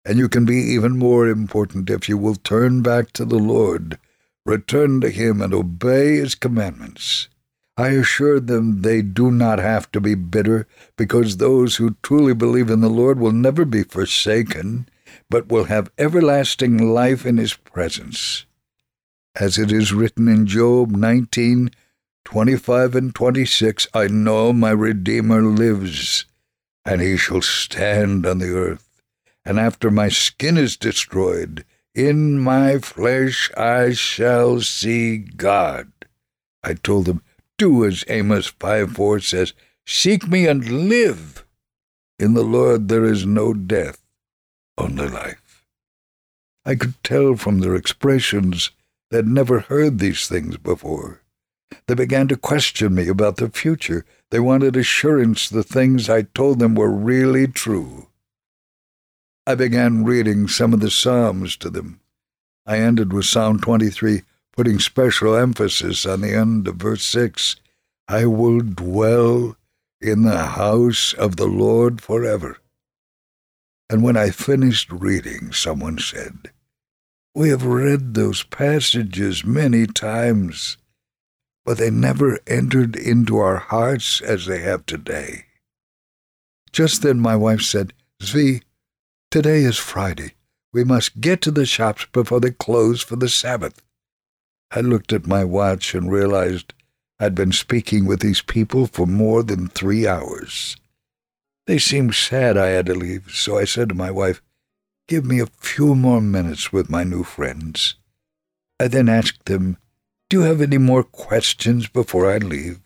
And 0.06 0.17
you 0.19 0.28
can 0.28 0.46
be 0.46 0.58
even 0.58 0.98
more 0.98 1.28
important 1.28 1.89
if 1.89 2.10
you 2.10 2.17
will 2.17 2.36
turn 2.36 2.82
back 2.82 3.12
to 3.13 3.26
the 3.26 3.39
Lord, 3.39 3.98
return 4.46 5.02
to 5.02 5.10
Him, 5.10 5.41
and 5.41 5.54
obey 5.54 6.17
His 6.17 6.36
commandments. 6.36 7.30
I 7.78 7.89
assured 7.89 8.48
them 8.48 8.82
they 8.82 9.02
do 9.02 9.32
not 9.32 9.60
have 9.60 9.91
to 9.93 10.02
be 10.02 10.13
bitter, 10.13 10.67
because 10.98 11.38
those 11.38 11.78
who 11.78 11.96
truly 12.04 12.34
believe 12.34 12.69
in 12.69 12.82
the 12.82 12.89
Lord 12.89 13.19
will 13.19 13.32
never 13.32 13.65
be 13.65 13.84
forsaken, 13.84 14.88
but 15.30 15.48
will 15.48 15.65
have 15.65 15.91
everlasting 15.98 16.78
life 16.93 17.26
in 17.26 17.38
His 17.38 17.54
presence. 17.56 18.46
As 19.36 19.58
it 19.58 19.72
is 19.72 19.93
written 19.93 20.28
in 20.28 20.46
Job 20.46 20.91
19, 20.91 21.72
25 22.26 22.96
and 22.96 23.15
26, 23.15 23.88
I 23.93 24.08
know 24.08 24.54
my 24.54 24.72
Redeemer 24.72 25.41
lives, 25.41 26.26
and 26.86 27.02
he 27.02 27.17
shall 27.17 27.41
stand 27.41 28.26
on 28.26 28.39
the 28.39 28.54
earth 28.54 28.93
and 29.46 29.60
after 29.60 29.91
my 29.91 30.10
skin 30.10 30.58
is 30.58 30.78
destroyed, 30.78 31.65
in 31.93 32.39
my 32.39 32.80
flesh 32.80 33.52
I 33.56 33.93
shall 33.93 34.62
see 34.62 35.17
God. 35.17 35.91
I 36.63 36.76
told 36.76 37.06
them, 37.06 37.22
Do 37.58 37.86
as 37.86 38.06
Amos 38.08 38.48
5 38.48 38.93
4 38.93 39.19
says, 39.19 39.54
Seek 39.86 40.28
me 40.28 40.48
and 40.48 40.88
live. 40.89 41.46
In 42.17 42.34
the 42.36 42.43
Lord 42.43 42.88
there 42.88 43.04
is 43.04 43.26
no 43.26 43.54
death, 43.54 44.02
only 44.78 45.10
life. 45.10 45.65
I 46.65 46.76
could 46.76 46.96
tell 47.04 47.36
from 47.36 47.60
their 47.60 47.76
expressions 47.76 48.72
they'd 49.12 49.28
never 49.28 49.60
heard 49.60 50.00
these 50.00 50.28
things 50.28 50.56
before. 50.56 51.22
They 51.88 51.96
began 51.96 52.30
to 52.30 52.38
question 52.38 52.96
me 52.96 53.10
about 53.10 53.38
the 53.38 53.50
future. 53.50 54.06
They 54.34 54.39
wanted 54.39 54.76
assurance 54.76 55.48
the 55.48 55.62
things 55.62 56.10
I 56.10 56.24
told 56.24 56.58
them 56.58 56.74
were 56.74 56.89
really 56.89 57.46
true. 57.46 58.08
I 59.46 59.54
began 59.54 60.06
reading 60.06 60.48
some 60.48 60.74
of 60.74 60.80
the 60.80 60.89
Psalms 60.89 61.56
to 61.58 61.69
them. 61.69 62.00
I 62.65 62.80
ended 62.80 63.13
with 63.13 63.28
Psalm 63.28 63.60
23, 63.60 64.24
putting 64.52 64.80
special 64.80 65.36
emphasis 65.36 66.08
on 66.08 66.22
the 66.22 66.34
end 66.34 66.67
of 66.67 66.78
verse 66.78 67.06
6 67.06 67.58
I 68.08 68.26
will 68.26 68.62
dwell 68.62 69.56
in 70.02 70.24
the 70.24 70.43
house 70.43 71.13
of 71.13 71.36
the 71.36 71.46
Lord 71.46 72.02
forever. 72.02 72.58
And 73.88 74.02
when 74.02 74.17
I 74.17 74.32
finished 74.32 74.91
reading, 74.91 75.52
someone 75.52 76.00
said, 76.00 76.50
We 77.36 77.50
have 77.50 77.67
read 77.67 78.15
those 78.15 78.41
passages 78.41 79.46
many 79.46 79.86
times, 79.86 80.78
but 81.65 81.78
they 81.78 81.89
never 81.89 82.39
entered 82.47 82.95
into 82.95 83.38
our 83.38 83.58
hearts 83.58 84.21
as 84.21 84.45
they 84.45 84.60
have 84.60 84.86
today. 84.86 85.45
Just 86.71 87.02
then 87.04 87.19
my 87.19 87.36
wife 87.36 87.62
said, 87.62 87.93
Zvi, 88.21 88.62
Today 89.34 89.63
is 89.63 89.80
Friday. 89.80 90.36
We 90.73 90.84
must 90.84 91.19
get 91.19 91.41
to 91.41 91.49
the 91.49 91.65
shops 91.65 92.06
before 92.12 92.39
they 92.39 92.52
close 92.52 93.02
for 93.02 93.15
the 93.15 93.28
Sabbath. 93.28 93.82
I 94.69 94.82
looked 94.82 95.12
at 95.12 95.26
my 95.26 95.43
watch 95.43 95.95
and 95.95 96.12
realized 96.12 96.76
I'd 97.19 97.34
been 97.34 97.52
speaking 97.52 98.06
with 98.06 98.19
these 98.19 98.43
people 98.43 98.86
for 98.86 99.08
more 99.08 99.41
than 99.41 99.69
three 99.69 100.08
hours. 100.08 100.78
They 101.65 101.80
seemed 101.80 102.13
sad 102.13 102.58
I 102.58 102.67
had 102.67 102.86
to 102.86 102.93
leave, 102.93 103.32
so 103.32 103.58
I 103.58 103.65
said 103.65 103.89
to 103.89 103.95
my 103.95 104.12
wife, 104.12 104.39
Give 105.08 105.26
me 105.26 105.39
a 105.39 105.47
few 105.47 105.95
more 105.95 106.21
minutes 106.21 106.71
with 106.71 106.88
my 106.88 107.04
new 107.04 107.23
friends. 107.23 107.95
I 108.80 108.88
then 108.88 109.10
asked 109.10 109.45
them, 109.45 109.78
Do 110.34 110.39
you 110.39 110.46
have 110.46 110.62
any 110.62 110.80
more 110.80 111.04
questions 111.04 111.88
before 111.88 112.28
I 112.28 112.39
leave? 112.39 112.80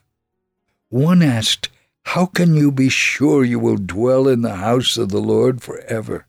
One 0.90 1.22
asked, 1.22 1.70
How 2.04 2.26
can 2.26 2.56
you 2.56 2.74
be 2.74 2.90
sure 2.90 3.46
you 3.46 3.58
will 3.58 3.78
dwell 3.78 4.28
in 4.28 4.42
the 4.42 4.56
house 4.56 4.98
of 4.98 5.12
the 5.12 5.22
Lord 5.22 5.62
forever? 5.62 6.26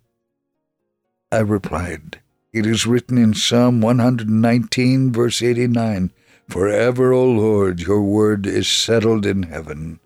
I 1.32 1.38
replied, 1.38 2.20
It 2.52 2.66
is 2.66 2.86
written 2.86 3.18
in 3.18 3.34
Psalm 3.34 3.80
119, 3.80 5.10
verse 5.12 5.42
89 5.42 6.12
Forever, 6.48 7.12
O 7.12 7.24
Lord, 7.24 7.80
your 7.80 8.02
word 8.02 8.46
is 8.46 8.68
settled 8.68 9.26
in 9.26 9.42
heaven. 9.42 9.98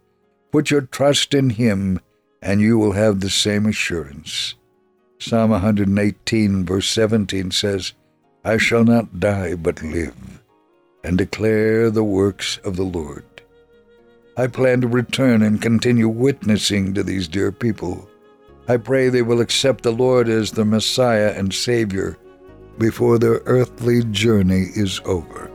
Put 0.50 0.70
your 0.70 0.80
trust 0.80 1.34
in 1.34 1.50
him, 1.50 2.00
and 2.40 2.62
you 2.62 2.78
will 2.78 2.92
have 2.92 3.20
the 3.20 3.28
same 3.28 3.66
assurance. 3.66 4.54
Psalm 5.18 5.50
118, 5.50 6.64
verse 6.64 6.88
17 6.88 7.50
says, 7.50 7.92
I 8.46 8.56
shall 8.56 8.84
not 8.84 9.20
die 9.20 9.54
but 9.54 9.82
live, 9.82 10.41
and 11.04 11.18
declare 11.18 11.90
the 11.90 12.04
works 12.04 12.58
of 12.64 12.76
the 12.76 12.84
Lord. 12.84 13.24
I 14.36 14.46
plan 14.46 14.80
to 14.80 14.88
return 14.88 15.42
and 15.42 15.60
continue 15.60 16.08
witnessing 16.08 16.94
to 16.94 17.02
these 17.02 17.28
dear 17.28 17.52
people 17.52 18.08
I 18.68 18.78
pray 18.78 19.10
they 19.10 19.20
will 19.20 19.42
accept 19.42 19.82
the 19.82 19.92
Lord 19.92 20.30
as 20.30 20.52
their 20.52 20.64
Messiah 20.64 21.34
and 21.36 21.52
Savior 21.52 22.16
before 22.78 23.18
their 23.18 23.42
earthly 23.44 24.02
journey 24.04 24.68
is 24.74 24.98
over. 25.04 25.51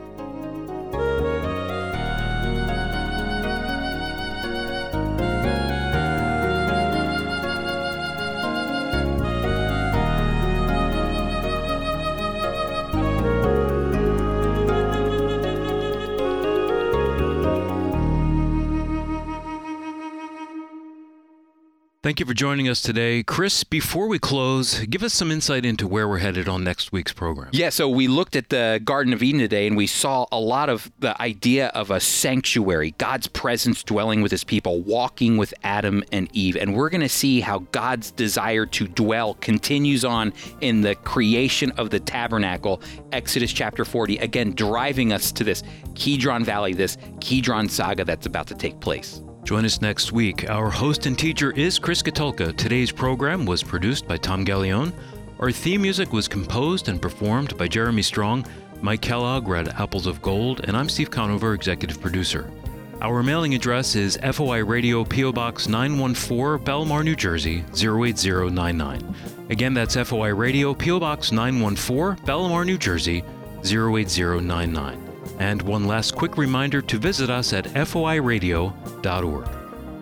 Thank 22.08 22.22
you 22.22 22.26
for 22.26 22.34
joining 22.34 22.70
us 22.70 22.82
today. 22.82 23.22
Chris, 23.22 23.66
before 23.66 24.08
we 24.08 24.18
close, 24.18 24.80
give 24.86 25.04
us 25.04 25.14
some 25.14 25.30
insight 25.30 25.66
into 25.66 25.90
where 25.90 26.08
we're 26.08 26.20
headed 26.20 26.48
on 26.48 26.64
next 26.64 26.94
week's 26.94 27.12
program. 27.12 27.50
Yeah, 27.52 27.68
so 27.68 27.90
we 27.90 28.08
looked 28.08 28.38
at 28.38 28.48
the 28.48 28.80
Garden 28.82 29.12
of 29.12 29.22
Eden 29.22 29.42
today 29.42 29.68
and 29.68 29.76
we 29.76 29.88
saw 29.88 30.26
a 30.32 30.40
lot 30.40 30.70
of 30.70 30.90
the 31.00 31.22
idea 31.22 31.68
of 31.76 31.92
a 31.92 32.00
sanctuary, 32.00 32.92
God's 32.98 33.28
presence 33.28 33.84
dwelling 33.84 34.22
with 34.22 34.32
his 34.32 34.46
people, 34.46 34.80
walking 34.84 35.36
with 35.36 35.54
Adam 35.66 36.02
and 36.14 36.30
Eve. 36.32 36.56
And 36.56 36.78
we're 36.78 36.90
going 36.90 37.02
to 37.02 37.10
see 37.10 37.42
how 37.42 37.60
God's 37.74 38.12
desire 38.12 38.66
to 38.68 38.88
dwell 38.88 39.34
continues 39.34 40.06
on 40.06 40.32
in 40.62 40.80
the 40.80 40.96
creation 40.96 41.72
of 41.72 41.90
the 41.90 42.00
tabernacle, 42.00 42.82
Exodus 43.12 43.52
chapter 43.52 43.84
40, 43.84 44.20
again, 44.20 44.54
driving 44.54 45.12
us 45.12 45.34
to 45.34 45.44
this 45.44 45.62
Kidron 45.96 46.46
Valley, 46.46 46.74
this 46.74 46.98
Kidron 47.20 47.68
saga 47.68 48.06
that's 48.06 48.28
about 48.28 48.48
to 48.48 48.56
take 48.56 48.80
place. 48.80 49.22
Join 49.48 49.64
us 49.64 49.80
next 49.80 50.12
week. 50.12 50.50
Our 50.50 50.70
host 50.70 51.06
and 51.06 51.18
teacher 51.18 51.52
is 51.52 51.80
Chris 51.80 52.04
Katulka. 52.04 52.54
Today's 52.58 52.92
program 52.92 53.46
was 53.46 53.64
produced 53.64 54.06
by 54.06 54.18
Tom 54.18 54.44
Gallione. 54.44 54.92
Our 55.40 55.54
theme 55.54 55.82
music 55.84 56.12
was 56.12 56.28
composed 56.28 56.90
and 56.90 57.02
performed 57.02 57.58
by 57.58 57.70
Jeremy 57.70 58.02
Strong. 58.02 58.46
Mike 58.82 59.00
Kellogg 59.00 59.48
read 59.48 59.70
Apples 59.80 60.06
of 60.06 60.22
Gold, 60.22 60.66
and 60.66 60.76
I'm 60.76 60.90
Steve 60.90 61.10
Conover, 61.10 61.54
executive 61.54 62.02
producer. 62.02 62.52
Our 63.00 63.24
mailing 63.24 63.56
address 63.56 63.96
is 63.96 64.20
FOI 64.22 64.66
Radio 64.66 65.06
PO 65.06 65.32
Box 65.32 65.70
914, 65.70 66.66
Bellmawr, 66.66 67.06
New 67.06 67.16
Jersey 67.16 67.64
08099. 67.74 69.16
Again, 69.50 69.74
that's 69.74 69.96
FOI 69.96 70.34
Radio 70.34 70.74
PO 70.74 71.00
Box 71.00 71.32
914, 71.32 72.26
Bellmawr, 72.26 72.66
New 72.66 72.78
Jersey 72.78 73.24
08099. 73.64 75.07
And 75.40 75.62
one 75.62 75.86
last 75.86 76.16
quick 76.16 76.38
reminder 76.38 76.82
to 76.82 76.98
visit 76.98 77.30
us 77.30 77.54
at 77.54 77.66
foiradio.org. 77.66 79.48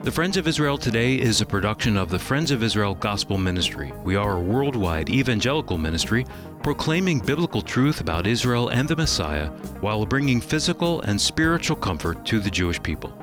The 0.04 0.12
Friends 0.12 0.38
of 0.38 0.48
Israel 0.48 0.78
Today 0.78 1.16
is 1.16 1.42
a 1.42 1.46
production 1.48 1.98
of 1.98 2.10
the 2.10 2.20
Friends 2.20 2.52
of 2.52 2.62
Israel 2.62 2.94
Gospel 2.94 3.40
Ministry. 3.40 3.92
We 4.04 4.16
are 4.16 4.38
a 4.38 4.40
worldwide 4.40 5.10
evangelical 5.10 5.80
ministry 5.80 6.28
proclaiming 6.62 7.20
biblical 7.20 7.64
truth 7.64 8.02
about 8.02 8.28
Israel 8.28 8.70
and 8.70 8.88
the 8.88 8.96
Messiah 8.96 9.48
while 9.82 10.06
bringing 10.06 10.42
physical 10.42 11.02
and 11.02 11.20
spiritual 11.20 11.76
comfort 11.76 12.24
to 12.28 12.40
the 12.40 12.52
Jewish 12.52 12.82
people. 12.84 13.18